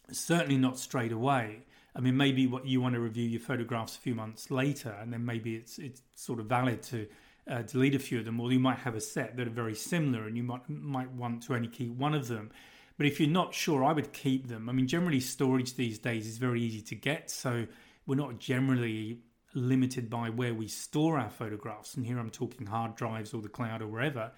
certainly 0.10 0.58
not 0.58 0.80
straight 0.80 1.12
away. 1.12 1.66
I 1.96 2.00
mean, 2.00 2.16
maybe 2.16 2.48
what 2.48 2.66
you 2.66 2.80
want 2.80 2.96
to 2.96 3.02
review 3.02 3.26
your 3.28 3.42
photographs 3.42 3.98
a 3.98 4.00
few 4.00 4.16
months 4.16 4.50
later, 4.50 4.96
and 5.02 5.12
then 5.12 5.26
maybe 5.26 5.56
it's 5.56 5.78
it's 5.78 6.02
sort 6.16 6.40
of 6.40 6.46
valid 6.46 6.82
to 6.84 7.08
uh, 7.50 7.64
delete 7.64 7.96
a 7.96 8.00
few 8.00 8.20
of 8.20 8.26
them, 8.26 8.40
or 8.40 8.52
you 8.52 8.60
might 8.60 8.78
have 8.80 8.96
a 8.96 9.02
set 9.02 9.36
that 9.36 9.48
are 9.48 9.52
very 9.52 9.76
similar, 9.76 10.28
and 10.28 10.38
you 10.38 10.44
might 10.44 10.70
might 10.70 11.12
want 11.12 11.44
to 11.44 11.56
only 11.56 11.68
keep 11.68 11.90
one 11.90 12.14
of 12.14 12.28
them. 12.28 12.52
But 13.00 13.06
if 13.06 13.18
you're 13.18 13.30
not 13.30 13.54
sure, 13.54 13.86
I 13.86 13.94
would 13.94 14.12
keep 14.12 14.50
them. 14.50 14.68
I 14.68 14.74
mean, 14.74 14.86
generally, 14.86 15.22
storage 15.22 15.76
these 15.76 16.00
days 16.00 16.28
is 16.28 16.38
very 16.38 16.62
easy 16.62 16.82
to 16.82 16.96
get. 16.96 17.32
So 17.32 17.66
we're 18.06 18.16
not 18.16 18.40
generally 18.40 19.22
limited 19.54 20.10
by 20.10 20.30
where 20.30 20.54
we 20.54 20.68
store 20.68 21.18
our 21.18 21.30
photographs. 21.30 21.96
And 21.96 22.06
here 22.06 22.20
I'm 22.20 22.30
talking 22.30 22.68
hard 22.68 22.98
drives 22.98 23.34
or 23.34 23.42
the 23.42 23.48
cloud 23.48 23.82
or 23.82 23.88
wherever. 23.88 24.34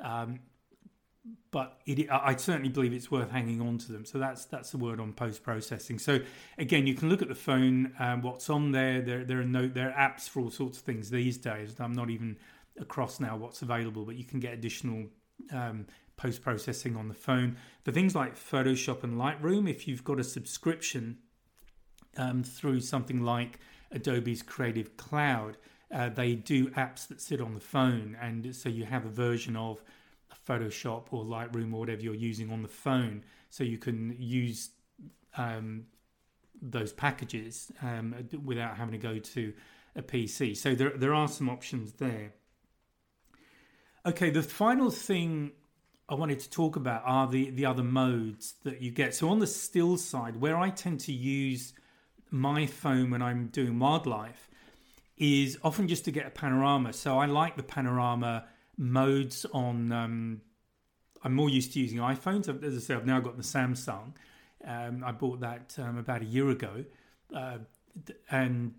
Um, 0.00 0.40
but 1.52 1.78
it, 1.86 2.10
I 2.10 2.34
certainly 2.34 2.68
believe 2.68 2.92
it's 2.92 3.12
worth 3.12 3.30
hanging 3.30 3.60
on 3.60 3.78
to 3.78 3.92
them. 3.92 4.04
So 4.04 4.18
that's 4.18 4.44
that's 4.46 4.72
the 4.72 4.78
word 4.78 4.98
on 4.98 5.12
post 5.12 5.44
processing. 5.44 6.00
So 6.00 6.18
again, 6.58 6.88
you 6.88 6.94
can 6.94 7.10
look 7.10 7.22
at 7.22 7.28
the 7.28 7.36
phone, 7.36 7.92
um, 8.00 8.22
what's 8.22 8.50
on 8.50 8.72
there. 8.72 9.02
There 9.02 9.24
there 9.24 9.38
are 9.40 9.44
no 9.44 9.68
there 9.68 9.94
are 9.94 10.10
apps 10.10 10.28
for 10.28 10.40
all 10.40 10.50
sorts 10.50 10.78
of 10.78 10.84
things 10.84 11.10
these 11.10 11.38
days. 11.38 11.76
I'm 11.78 11.92
not 11.92 12.10
even 12.10 12.38
across 12.80 13.20
now 13.20 13.36
what's 13.36 13.62
available, 13.62 14.04
but 14.04 14.16
you 14.16 14.24
can 14.24 14.40
get 14.40 14.52
additional 14.52 15.04
um, 15.52 15.86
post 16.20 16.42
processing 16.42 16.96
on 16.96 17.08
the 17.08 17.14
phone. 17.14 17.56
For 17.82 17.92
things 17.92 18.14
like 18.14 18.36
Photoshop 18.36 19.02
and 19.02 19.14
Lightroom, 19.14 19.68
if 19.68 19.88
you've 19.88 20.04
got 20.04 20.20
a 20.20 20.24
subscription 20.24 21.18
um, 22.16 22.42
through 22.42 22.80
something 22.80 23.22
like 23.22 23.58
Adobe's 23.90 24.42
Creative 24.42 24.96
Cloud, 24.98 25.56
uh, 25.90 26.10
they 26.10 26.34
do 26.34 26.68
apps 26.70 27.08
that 27.08 27.20
sit 27.20 27.40
on 27.40 27.54
the 27.54 27.60
phone, 27.60 28.16
and 28.20 28.54
so 28.54 28.68
you 28.68 28.84
have 28.84 29.06
a 29.06 29.08
version 29.08 29.56
of 29.56 29.82
Photoshop 30.46 31.06
or 31.10 31.24
Lightroom 31.24 31.72
or 31.72 31.80
whatever 31.80 32.02
you're 32.02 32.14
using 32.14 32.52
on 32.52 32.62
the 32.62 32.68
phone, 32.68 33.24
so 33.48 33.64
you 33.64 33.78
can 33.78 34.14
use 34.18 34.70
um, 35.36 35.86
those 36.60 36.92
packages 36.92 37.72
um, 37.82 38.14
without 38.44 38.76
having 38.76 38.92
to 38.92 38.98
go 38.98 39.18
to 39.18 39.52
a 39.96 40.02
PC. 40.02 40.56
So 40.56 40.74
there 40.74 40.90
there 40.90 41.14
are 41.14 41.28
some 41.28 41.48
options 41.48 41.92
there. 41.94 42.34
Okay, 44.06 44.30
the 44.30 44.42
final 44.42 44.90
thing 44.90 45.52
I 46.10 46.14
wanted 46.14 46.40
to 46.40 46.50
talk 46.50 46.74
about 46.74 47.02
are 47.04 47.28
the, 47.28 47.50
the 47.50 47.64
other 47.64 47.84
modes 47.84 48.54
that 48.64 48.82
you 48.82 48.90
get. 48.90 49.14
So 49.14 49.28
on 49.28 49.38
the 49.38 49.46
still 49.46 49.96
side, 49.96 50.40
where 50.40 50.58
I 50.58 50.70
tend 50.70 50.98
to 51.00 51.12
use 51.12 51.72
my 52.32 52.66
phone 52.66 53.10
when 53.10 53.22
I'm 53.22 53.46
doing 53.46 53.78
wildlife 53.78 54.48
is 55.16 55.56
often 55.62 55.86
just 55.86 56.04
to 56.06 56.10
get 56.10 56.26
a 56.26 56.30
panorama. 56.30 56.92
So 56.92 57.18
I 57.18 57.26
like 57.26 57.56
the 57.56 57.62
panorama 57.62 58.46
modes 58.76 59.46
on. 59.52 59.92
Um, 59.92 60.40
I'm 61.22 61.34
more 61.34 61.48
used 61.48 61.74
to 61.74 61.80
using 61.80 61.98
iPhones. 61.98 62.48
As 62.64 62.74
I 62.74 62.80
say, 62.80 62.94
I've 62.94 63.06
now 63.06 63.20
got 63.20 63.36
the 63.36 63.42
Samsung. 63.42 64.14
Um, 64.66 65.04
I 65.04 65.12
bought 65.12 65.40
that 65.40 65.76
um, 65.78 65.96
about 65.96 66.22
a 66.22 66.24
year 66.24 66.50
ago, 66.50 66.84
uh, 67.34 67.58
and 68.30 68.74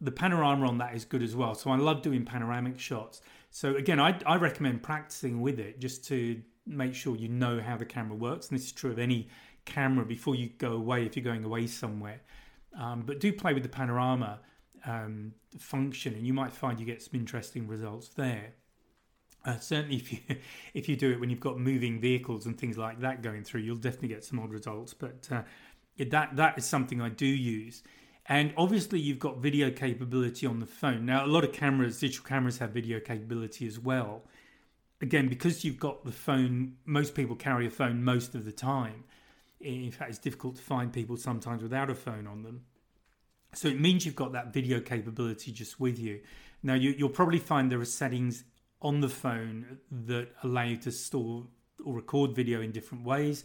the 0.00 0.10
panorama 0.10 0.66
on 0.68 0.78
that 0.78 0.94
is 0.94 1.04
good 1.04 1.22
as 1.22 1.34
well. 1.34 1.54
So 1.54 1.70
I 1.70 1.76
love 1.76 2.02
doing 2.02 2.24
panoramic 2.24 2.78
shots. 2.78 3.22
So 3.52 3.76
again, 3.76 4.00
I, 4.00 4.18
I 4.24 4.36
recommend 4.36 4.82
practicing 4.82 5.42
with 5.42 5.60
it 5.60 5.78
just 5.78 6.04
to 6.06 6.40
make 6.66 6.94
sure 6.94 7.14
you 7.14 7.28
know 7.28 7.60
how 7.60 7.76
the 7.76 7.84
camera 7.84 8.16
works. 8.16 8.48
And 8.48 8.58
this 8.58 8.66
is 8.66 8.72
true 8.72 8.90
of 8.90 8.98
any 8.98 9.28
camera 9.66 10.06
before 10.06 10.34
you 10.34 10.48
go 10.56 10.72
away 10.72 11.04
if 11.04 11.16
you're 11.16 11.24
going 11.24 11.44
away 11.44 11.66
somewhere. 11.66 12.22
Um, 12.76 13.02
but 13.02 13.20
do 13.20 13.30
play 13.30 13.52
with 13.52 13.62
the 13.62 13.68
panorama 13.68 14.40
um, 14.86 15.32
function, 15.58 16.14
and 16.14 16.26
you 16.26 16.32
might 16.32 16.50
find 16.50 16.80
you 16.80 16.86
get 16.86 17.02
some 17.02 17.12
interesting 17.14 17.68
results 17.68 18.08
there. 18.08 18.54
Uh, 19.44 19.58
certainly, 19.58 19.96
if 19.96 20.10
you 20.10 20.18
if 20.74 20.88
you 20.88 20.96
do 20.96 21.12
it 21.12 21.20
when 21.20 21.28
you've 21.28 21.38
got 21.38 21.58
moving 21.58 22.00
vehicles 22.00 22.46
and 22.46 22.58
things 22.58 22.78
like 22.78 23.00
that 23.00 23.22
going 23.22 23.44
through, 23.44 23.60
you'll 23.60 23.76
definitely 23.76 24.08
get 24.08 24.24
some 24.24 24.38
odd 24.38 24.50
results. 24.50 24.94
But 24.94 25.28
uh, 25.30 25.42
that 25.98 26.36
that 26.36 26.56
is 26.56 26.64
something 26.64 27.02
I 27.02 27.10
do 27.10 27.26
use. 27.26 27.82
And 28.26 28.54
obviously, 28.56 29.00
you've 29.00 29.18
got 29.18 29.38
video 29.38 29.70
capability 29.70 30.46
on 30.46 30.60
the 30.60 30.66
phone. 30.66 31.04
Now, 31.04 31.24
a 31.24 31.26
lot 31.26 31.44
of 31.44 31.52
cameras, 31.52 31.98
digital 31.98 32.24
cameras, 32.24 32.58
have 32.58 32.70
video 32.70 33.00
capability 33.00 33.66
as 33.66 33.78
well. 33.78 34.22
Again, 35.00 35.28
because 35.28 35.64
you've 35.64 35.80
got 35.80 36.04
the 36.04 36.12
phone, 36.12 36.76
most 36.84 37.16
people 37.16 37.34
carry 37.34 37.66
a 37.66 37.70
phone 37.70 38.04
most 38.04 38.36
of 38.36 38.44
the 38.44 38.52
time. 38.52 39.04
In 39.60 39.90
fact, 39.90 40.10
it's 40.10 40.18
difficult 40.18 40.56
to 40.56 40.62
find 40.62 40.92
people 40.92 41.16
sometimes 41.16 41.62
without 41.62 41.90
a 41.90 41.94
phone 41.94 42.28
on 42.28 42.42
them. 42.42 42.62
So 43.54 43.68
it 43.68 43.80
means 43.80 44.06
you've 44.06 44.16
got 44.16 44.32
that 44.32 44.52
video 44.52 44.80
capability 44.80 45.52
just 45.52 45.80
with 45.80 45.98
you. 45.98 46.20
Now, 46.62 46.74
you, 46.74 46.94
will 47.04 47.12
probably 47.12 47.38
find 47.38 47.70
there 47.70 47.80
are 47.80 47.84
settings 47.84 48.44
on 48.80 49.00
the 49.00 49.08
phone 49.08 49.78
that 49.90 50.28
allow 50.42 50.62
you 50.62 50.76
to 50.78 50.92
store 50.92 51.44
or 51.84 51.94
record 51.96 52.34
video 52.34 52.60
in 52.60 52.70
different 52.70 53.04
ways. 53.04 53.44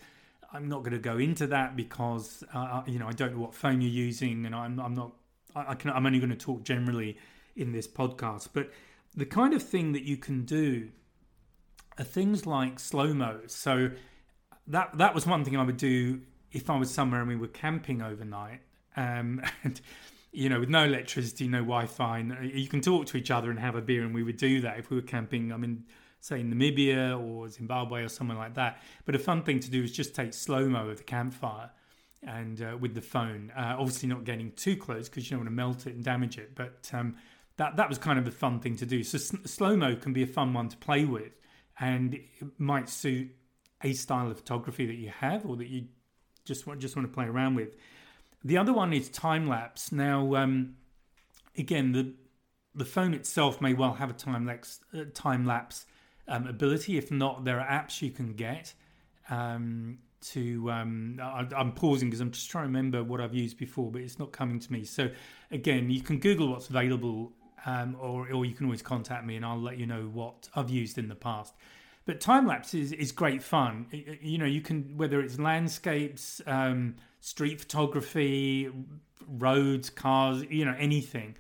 I'm 0.53 0.69
not 0.69 0.79
going 0.79 0.93
to 0.93 0.99
go 0.99 1.17
into 1.17 1.47
that 1.47 1.75
because 1.75 2.43
uh, 2.53 2.81
you 2.85 2.99
know 2.99 3.07
I 3.07 3.11
don't 3.11 3.33
know 3.33 3.41
what 3.41 3.53
phone 3.53 3.81
you're 3.81 3.91
using, 3.91 4.45
and 4.45 4.55
I'm, 4.55 4.79
I'm 4.79 4.93
not. 4.93 5.13
I, 5.55 5.71
I 5.71 5.75
can. 5.75 5.91
I'm 5.91 6.05
only 6.05 6.19
going 6.19 6.29
to 6.29 6.35
talk 6.35 6.63
generally 6.63 7.17
in 7.55 7.71
this 7.71 7.87
podcast. 7.87 8.49
But 8.53 8.71
the 9.15 9.25
kind 9.25 9.53
of 9.53 9.61
thing 9.61 9.91
that 9.93 10.03
you 10.03 10.17
can 10.17 10.45
do 10.45 10.89
are 11.97 12.05
things 12.05 12.45
like 12.45 12.79
slow 12.79 13.13
mo. 13.13 13.41
So 13.47 13.91
that 14.67 14.97
that 14.97 15.13
was 15.13 15.25
one 15.25 15.43
thing 15.43 15.57
I 15.57 15.63
would 15.63 15.77
do 15.77 16.21
if 16.51 16.69
I 16.69 16.77
was 16.77 16.91
somewhere 16.91 17.21
and 17.21 17.29
we 17.29 17.35
were 17.35 17.47
camping 17.47 18.01
overnight. 18.01 18.61
Um, 18.95 19.41
and 19.63 19.79
you 20.31 20.49
know, 20.49 20.59
with 20.59 20.69
no 20.69 20.83
electricity, 20.83 21.47
no 21.47 21.59
Wi-Fi, 21.59 22.19
you 22.41 22.67
can 22.67 22.81
talk 22.81 23.07
to 23.07 23.17
each 23.17 23.31
other 23.31 23.49
and 23.49 23.59
have 23.59 23.75
a 23.75 23.81
beer, 23.81 24.03
and 24.03 24.13
we 24.13 24.23
would 24.23 24.37
do 24.37 24.61
that 24.61 24.77
if 24.77 24.89
we 24.89 24.97
were 24.97 25.01
camping. 25.01 25.51
I 25.51 25.57
mean, 25.57 25.85
say 26.27 26.41
in 26.41 26.53
Namibia 26.53 27.19
or 27.19 27.49
Zimbabwe 27.49 28.03
or 28.03 28.09
somewhere 28.09 28.37
like 28.37 28.55
that. 28.55 28.81
But 29.05 29.15
a 29.15 29.19
fun 29.19 29.43
thing 29.43 29.59
to 29.61 29.69
do 29.69 29.83
is 29.83 29.91
just 29.91 30.13
take 30.13 30.33
slow 30.33 30.67
mo 30.67 30.89
of 30.89 30.97
the 30.97 31.03
campfire 31.03 31.71
and 32.23 32.61
uh, 32.61 32.77
with 32.79 32.93
the 32.95 33.01
phone. 33.01 33.51
Uh, 33.55 33.75
obviously, 33.77 34.09
not 34.09 34.23
getting 34.23 34.51
too 34.51 34.75
close 34.75 35.07
because 35.09 35.25
you 35.25 35.37
don't 35.37 35.45
want 35.45 35.49
to 35.49 35.55
melt 35.55 35.87
it 35.87 35.95
and 35.95 36.03
damage 36.03 36.37
it. 36.37 36.55
But 36.55 36.89
um, 36.93 37.15
that 37.57 37.77
that 37.77 37.89
was 37.89 37.97
kind 37.97 38.19
of 38.19 38.27
a 38.27 38.31
fun 38.31 38.59
thing 38.59 38.75
to 38.77 38.85
do. 38.85 39.03
So 39.03 39.17
s- 39.17 39.51
slow 39.51 39.75
mo 39.75 39.95
can 39.95 40.13
be 40.13 40.23
a 40.23 40.27
fun 40.27 40.53
one 40.53 40.69
to 40.69 40.77
play 40.77 41.05
with, 41.05 41.33
and 41.79 42.15
it 42.15 42.25
might 42.57 42.89
suit 42.89 43.29
a 43.83 43.93
style 43.93 44.29
of 44.29 44.37
photography 44.37 44.85
that 44.87 44.95
you 44.95 45.09
have 45.09 45.45
or 45.45 45.55
that 45.57 45.67
you 45.67 45.85
just 46.45 46.67
want 46.67 46.79
just 46.79 46.95
want 46.95 47.07
to 47.07 47.13
play 47.13 47.25
around 47.25 47.55
with. 47.55 47.75
The 48.43 48.57
other 48.57 48.73
one 48.73 48.93
is 48.93 49.09
time 49.09 49.47
lapse. 49.47 49.91
Now, 49.91 50.35
um, 50.35 50.75
again, 51.57 51.91
the 51.91 52.13
the 52.75 52.85
phone 52.85 53.13
itself 53.13 53.59
may 53.61 53.73
well 53.73 53.93
have 53.93 54.09
a 54.09 54.13
time 54.13 54.45
lapse 54.45 54.79
uh, 54.93 55.05
time 55.13 55.45
lapse 55.45 55.85
um, 56.27 56.47
ability. 56.47 56.97
If 56.97 57.11
not, 57.11 57.43
there 57.43 57.59
are 57.59 57.67
apps 57.67 58.01
you 58.01 58.11
can 58.11 58.33
get 58.33 58.73
um, 59.29 59.99
to. 60.31 60.69
Um, 60.71 61.19
I, 61.21 61.47
am 61.55 61.73
pausing 61.73 62.09
because 62.09 62.21
I'm 62.21 62.31
just 62.31 62.49
trying 62.49 62.65
to 62.65 62.67
remember 62.67 63.03
what 63.03 63.21
I've 63.21 63.33
used 63.35 63.57
before, 63.57 63.91
but 63.91 64.01
it's 64.01 64.19
not 64.19 64.31
coming 64.31 64.59
to 64.59 64.71
me. 64.71 64.83
So 64.83 65.09
again, 65.51 65.89
you 65.89 66.01
can 66.01 66.19
Google 66.19 66.49
what's 66.49 66.69
available, 66.69 67.31
um, 67.65 67.95
or 67.99 68.31
or 68.31 68.45
you 68.45 68.53
can 68.53 68.65
always 68.65 68.81
contact 68.81 69.25
me 69.25 69.35
and 69.35 69.45
I'll 69.45 69.61
let 69.61 69.77
you 69.77 69.85
know 69.85 70.09
what 70.13 70.49
I've 70.55 70.69
used 70.69 70.97
in 70.97 71.07
the 71.07 71.15
past. 71.15 71.53
But 72.05 72.21
time 72.21 72.47
lapse 72.47 72.73
is, 72.73 72.93
is 72.93 73.11
great 73.11 73.43
fun. 73.43 73.85
You 74.21 74.37
know, 74.37 74.45
you 74.45 74.61
can 74.61 74.95
whether 74.95 75.19
it's 75.19 75.37
landscapes, 75.37 76.41
um, 76.47 76.95
street 77.19 77.59
photography, 77.59 78.71
roads, 79.27 79.89
cars, 79.89 80.43
you 80.49 80.63
know, 80.63 80.75
anything. 80.79 81.35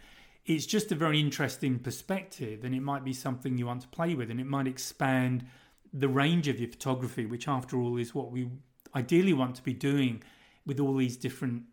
It's 0.47 0.65
just 0.65 0.93
a 0.93 0.95
very 0.95 1.19
interesting 1.19 1.77
perspective, 1.77 2.63
and 2.63 2.73
it 2.73 2.81
might 2.81 3.03
be 3.03 3.13
something 3.13 3.57
you 3.57 3.67
want 3.67 3.81
to 3.81 3.87
play 3.89 4.15
with, 4.15 4.31
and 4.31 4.39
it 4.39 4.47
might 4.47 4.65
expand 4.65 5.45
the 5.93 6.07
range 6.07 6.47
of 6.47 6.57
your 6.59 6.69
photography, 6.69 7.25
which, 7.25 7.49
after 7.49 7.77
all, 7.77 7.97
is 7.97 8.15
what 8.15 8.31
we 8.31 8.49
ideally 8.95 9.33
want 9.33 9.55
to 9.55 9.61
be 9.61 9.73
doing 9.73 10.23
with 10.65 10.79
all 10.79 10.95
these 10.95 11.17
different 11.17 11.63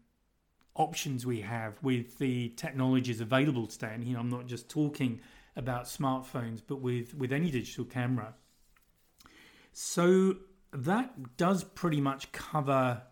options 0.74 1.24
we 1.24 1.40
have 1.40 1.80
with 1.82 2.18
the 2.18 2.48
technologies 2.50 3.20
available 3.20 3.66
today. 3.68 3.92
And 3.94 4.04
you 4.04 4.14
know, 4.14 4.20
I'm 4.20 4.28
not 4.28 4.46
just 4.46 4.68
talking 4.68 5.20
about 5.56 5.84
smartphones, 5.84 6.60
but 6.66 6.80
with 6.80 7.14
with 7.14 7.32
any 7.32 7.52
digital 7.52 7.84
camera. 7.84 8.34
So 9.72 10.36
that 10.72 11.36
does 11.36 11.62
pretty 11.62 12.00
much 12.00 12.32
cover 12.32 13.02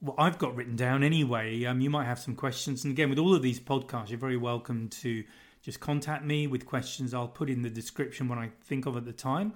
what 0.00 0.16
I've 0.18 0.38
got 0.38 0.54
written 0.54 0.76
down 0.76 1.02
anyway. 1.02 1.64
Um, 1.64 1.80
you 1.80 1.90
might 1.90 2.04
have 2.04 2.18
some 2.18 2.34
questions. 2.34 2.84
And 2.84 2.92
again, 2.92 3.08
with 3.08 3.18
all 3.18 3.34
of 3.34 3.42
these 3.42 3.60
podcasts, 3.60 4.10
you're 4.10 4.18
very 4.18 4.36
welcome 4.36 4.88
to 4.88 5.24
just 5.62 5.80
contact 5.80 6.24
me 6.24 6.46
with 6.46 6.66
questions. 6.66 7.14
I'll 7.14 7.28
put 7.28 7.50
in 7.50 7.62
the 7.62 7.70
description 7.70 8.28
what 8.28 8.38
I 8.38 8.50
think 8.64 8.86
of 8.86 8.96
at 8.96 9.04
the 9.04 9.12
time. 9.12 9.54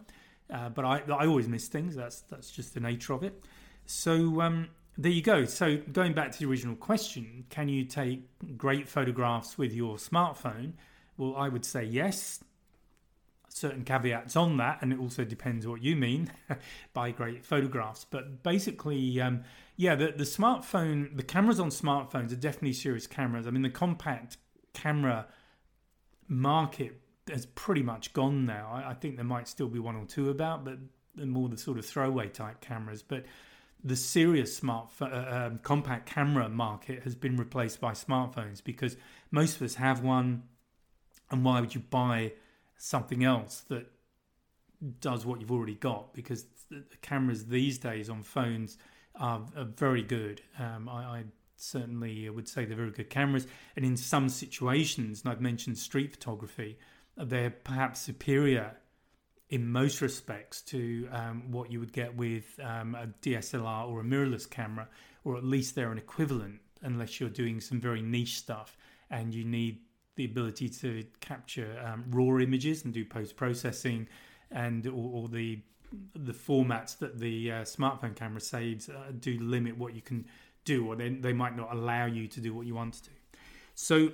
Uh, 0.52 0.68
but 0.68 0.84
I, 0.84 1.02
I 1.08 1.26
always 1.26 1.48
miss 1.48 1.68
things. 1.68 1.94
That's 1.94 2.22
that's 2.22 2.50
just 2.50 2.74
the 2.74 2.80
nature 2.80 3.12
of 3.12 3.22
it. 3.22 3.44
So 3.86 4.40
um, 4.40 4.68
there 4.98 5.12
you 5.12 5.22
go. 5.22 5.44
So 5.44 5.76
going 5.92 6.12
back 6.12 6.32
to 6.32 6.38
the 6.38 6.46
original 6.46 6.74
question, 6.74 7.44
can 7.50 7.68
you 7.68 7.84
take 7.84 8.22
great 8.56 8.88
photographs 8.88 9.56
with 9.56 9.72
your 9.72 9.96
smartphone? 9.96 10.72
Well, 11.16 11.36
I 11.36 11.48
would 11.48 11.64
say 11.64 11.84
yes 11.84 12.42
certain 13.52 13.84
caveats 13.84 14.36
on 14.36 14.56
that, 14.58 14.78
and 14.80 14.92
it 14.92 14.98
also 14.98 15.24
depends 15.24 15.66
what 15.66 15.82
you 15.82 15.96
mean 15.96 16.30
by 16.94 17.10
great 17.10 17.44
photographs. 17.44 18.06
But 18.08 18.42
basically, 18.42 19.20
um, 19.20 19.42
yeah, 19.76 19.94
the, 19.94 20.12
the 20.12 20.24
smartphone, 20.24 21.16
the 21.16 21.22
cameras 21.22 21.60
on 21.60 21.70
smartphones 21.70 22.32
are 22.32 22.36
definitely 22.36 22.72
serious 22.72 23.06
cameras. 23.06 23.46
I 23.46 23.50
mean, 23.50 23.62
the 23.62 23.70
compact 23.70 24.38
camera 24.72 25.26
market 26.28 27.00
has 27.30 27.46
pretty 27.46 27.82
much 27.82 28.12
gone 28.12 28.46
now. 28.46 28.70
I, 28.72 28.90
I 28.90 28.94
think 28.94 29.16
there 29.16 29.24
might 29.24 29.48
still 29.48 29.68
be 29.68 29.78
one 29.78 29.96
or 29.96 30.06
two 30.06 30.30
about, 30.30 30.64
but 30.64 30.78
more 31.16 31.48
the 31.48 31.58
sort 31.58 31.78
of 31.78 31.84
throwaway 31.84 32.28
type 32.28 32.60
cameras. 32.60 33.02
But 33.02 33.24
the 33.82 33.96
serious 33.96 34.58
smartphone 34.58 35.12
uh, 35.12 35.46
um, 35.46 35.60
compact 35.62 36.06
camera 36.06 36.48
market 36.48 37.02
has 37.02 37.14
been 37.14 37.36
replaced 37.36 37.80
by 37.80 37.92
smartphones 37.92 38.62
because 38.62 38.96
most 39.30 39.56
of 39.56 39.62
us 39.62 39.74
have 39.74 40.02
one. 40.02 40.44
And 41.30 41.44
why 41.44 41.60
would 41.60 41.74
you 41.74 41.80
buy 41.80 42.32
something 42.82 43.22
else 43.22 43.62
that 43.68 43.86
does 45.00 45.26
what 45.26 45.38
you've 45.38 45.52
already 45.52 45.74
got 45.74 46.14
because 46.14 46.46
the 46.70 46.96
cameras 47.02 47.46
these 47.46 47.78
days 47.78 48.08
on 48.08 48.22
phones 48.22 48.78
are, 49.14 49.42
are 49.54 49.64
very 49.64 50.02
good. 50.02 50.40
Um, 50.58 50.88
I, 50.88 51.02
I, 51.02 51.24
certainly 51.62 52.26
would 52.30 52.48
say 52.48 52.64
they're 52.64 52.74
very 52.74 52.90
good 52.90 53.10
cameras, 53.10 53.46
and 53.76 53.84
in 53.84 53.94
some 53.94 54.30
situations, 54.30 55.20
and 55.22 55.30
I've 55.30 55.42
mentioned 55.42 55.76
street 55.76 56.10
photography, 56.10 56.78
they're 57.18 57.50
perhaps 57.50 58.00
superior 58.00 58.78
in 59.50 59.70
most 59.70 60.00
respects 60.00 60.62
to 60.62 61.06
um, 61.12 61.50
what 61.50 61.70
you 61.70 61.78
would 61.78 61.92
get 61.92 62.16
with 62.16 62.58
um, 62.64 62.94
a 62.94 63.08
DSLR 63.20 63.86
or 63.86 64.00
a 64.00 64.04
mirrorless 64.04 64.48
camera, 64.48 64.88
or 65.22 65.36
at 65.36 65.44
least 65.44 65.74
they're 65.74 65.92
an 65.92 65.98
equivalent, 65.98 66.60
unless 66.80 67.20
you're 67.20 67.28
doing 67.28 67.60
some 67.60 67.78
very 67.78 68.00
niche 68.00 68.38
stuff 68.38 68.78
and 69.10 69.34
you 69.34 69.44
need 69.44 69.80
the 70.20 70.26
ability 70.26 70.68
to 70.68 71.02
capture 71.20 71.82
um, 71.82 72.04
raw 72.10 72.38
images 72.38 72.84
and 72.84 72.92
do 72.92 73.04
post 73.04 73.36
processing, 73.36 74.06
and 74.50 74.86
or, 74.86 75.28
the 75.28 75.60
the 76.14 76.32
formats 76.32 76.98
that 76.98 77.18
the 77.18 77.50
uh, 77.50 77.54
smartphone 77.62 78.14
camera 78.14 78.40
saves 78.40 78.88
uh, 78.88 79.12
do 79.18 79.38
limit 79.40 79.76
what 79.76 79.94
you 79.94 80.02
can 80.02 80.26
do, 80.64 80.86
or 80.86 80.94
they 80.94 81.08
they 81.08 81.32
might 81.32 81.56
not 81.56 81.72
allow 81.72 82.04
you 82.04 82.28
to 82.28 82.40
do 82.40 82.54
what 82.54 82.66
you 82.66 82.74
want 82.74 82.94
to 82.94 83.04
do. 83.04 83.10
So 83.74 84.12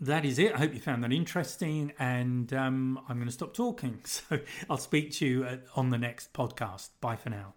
that 0.00 0.24
is 0.24 0.38
it. 0.38 0.54
I 0.54 0.58
hope 0.58 0.74
you 0.74 0.80
found 0.80 1.02
that 1.02 1.12
interesting, 1.12 1.92
and 1.98 2.52
um, 2.52 3.00
I'm 3.08 3.16
going 3.16 3.28
to 3.28 3.32
stop 3.32 3.54
talking. 3.54 4.00
So 4.04 4.40
I'll 4.68 4.76
speak 4.76 5.12
to 5.12 5.26
you 5.26 5.58
on 5.74 5.90
the 5.90 5.98
next 5.98 6.34
podcast. 6.34 6.90
Bye 7.00 7.16
for 7.16 7.30
now. 7.30 7.54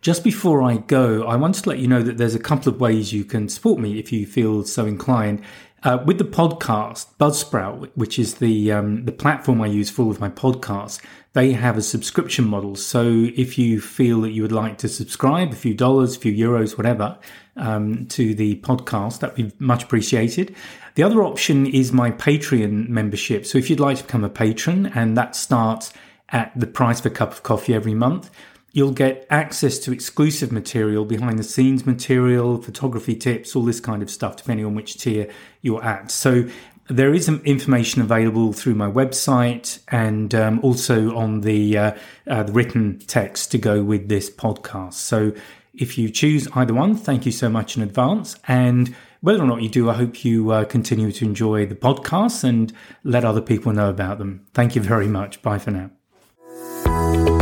Just 0.00 0.22
before 0.22 0.62
I 0.62 0.76
go, 0.76 1.24
I 1.24 1.34
want 1.34 1.56
to 1.56 1.68
let 1.68 1.78
you 1.78 1.88
know 1.88 2.02
that 2.02 2.16
there's 2.16 2.34
a 2.34 2.38
couple 2.38 2.72
of 2.72 2.80
ways 2.80 3.12
you 3.12 3.24
can 3.24 3.48
support 3.48 3.80
me 3.80 3.98
if 3.98 4.12
you 4.12 4.24
feel 4.24 4.62
so 4.62 4.86
inclined. 4.86 5.42
Uh, 5.82 6.02
with 6.04 6.18
the 6.18 6.24
podcast, 6.24 7.06
Buzzsprout, 7.20 7.90
which 7.94 8.18
is 8.18 8.36
the 8.36 8.72
um, 8.72 9.04
the 9.04 9.12
platform 9.12 9.60
I 9.60 9.66
use 9.66 9.90
for 9.90 10.02
all 10.02 10.10
of 10.10 10.20
my 10.20 10.30
podcasts, 10.30 11.00
they 11.34 11.52
have 11.52 11.76
a 11.76 11.82
subscription 11.82 12.46
model. 12.46 12.76
So 12.76 13.28
if 13.36 13.58
you 13.58 13.80
feel 13.80 14.22
that 14.22 14.30
you 14.30 14.42
would 14.42 14.52
like 14.52 14.78
to 14.78 14.88
subscribe, 14.88 15.52
a 15.52 15.56
few 15.56 15.74
dollars, 15.74 16.16
a 16.16 16.18
few 16.18 16.32
euros, 16.32 16.78
whatever, 16.78 17.18
um, 17.56 18.06
to 18.06 18.34
the 18.34 18.56
podcast, 18.62 19.20
that'd 19.20 19.36
be 19.36 19.52
much 19.58 19.84
appreciated. 19.84 20.56
The 20.94 21.02
other 21.02 21.22
option 21.22 21.66
is 21.66 21.92
my 21.92 22.10
Patreon 22.10 22.88
membership. 22.88 23.44
So 23.44 23.58
if 23.58 23.68
you'd 23.68 23.78
like 23.80 23.98
to 23.98 24.04
become 24.04 24.24
a 24.24 24.30
patron, 24.30 24.86
and 24.86 25.16
that 25.18 25.36
starts 25.36 25.92
at 26.30 26.52
the 26.58 26.66
price 26.66 27.00
of 27.00 27.06
a 27.06 27.10
cup 27.10 27.32
of 27.32 27.42
coffee 27.42 27.74
every 27.74 27.94
month, 27.94 28.30
You'll 28.76 28.92
get 28.92 29.26
access 29.30 29.78
to 29.78 29.90
exclusive 29.90 30.52
material, 30.52 31.06
behind 31.06 31.38
the 31.38 31.42
scenes 31.42 31.86
material, 31.86 32.60
photography 32.60 33.16
tips, 33.16 33.56
all 33.56 33.62
this 33.62 33.80
kind 33.80 34.02
of 34.02 34.10
stuff, 34.10 34.36
depending 34.36 34.66
on 34.66 34.74
which 34.74 34.98
tier 34.98 35.32
you're 35.62 35.82
at. 35.82 36.10
So 36.10 36.46
there 36.86 37.14
is 37.14 37.26
information 37.26 38.02
available 38.02 38.52
through 38.52 38.74
my 38.74 38.90
website 38.90 39.78
and 39.88 40.34
um, 40.34 40.60
also 40.62 41.16
on 41.16 41.40
the, 41.40 41.78
uh, 41.78 41.92
uh, 42.26 42.42
the 42.42 42.52
written 42.52 42.98
text 42.98 43.50
to 43.52 43.56
go 43.56 43.82
with 43.82 44.10
this 44.10 44.28
podcast. 44.28 44.92
So 44.92 45.32
if 45.72 45.96
you 45.96 46.10
choose 46.10 46.46
either 46.54 46.74
one, 46.74 46.96
thank 46.96 47.24
you 47.24 47.32
so 47.32 47.48
much 47.48 47.78
in 47.78 47.82
advance. 47.82 48.36
And 48.46 48.94
whether 49.22 49.42
or 49.42 49.46
not 49.46 49.62
you 49.62 49.70
do, 49.70 49.88
I 49.88 49.94
hope 49.94 50.22
you 50.22 50.50
uh, 50.50 50.66
continue 50.66 51.12
to 51.12 51.24
enjoy 51.24 51.64
the 51.64 51.76
podcasts 51.76 52.44
and 52.44 52.74
let 53.04 53.24
other 53.24 53.40
people 53.40 53.72
know 53.72 53.88
about 53.88 54.18
them. 54.18 54.44
Thank 54.52 54.76
you 54.76 54.82
very 54.82 55.08
much. 55.08 55.40
Bye 55.40 55.60
for 55.60 55.70
now. 55.70 57.35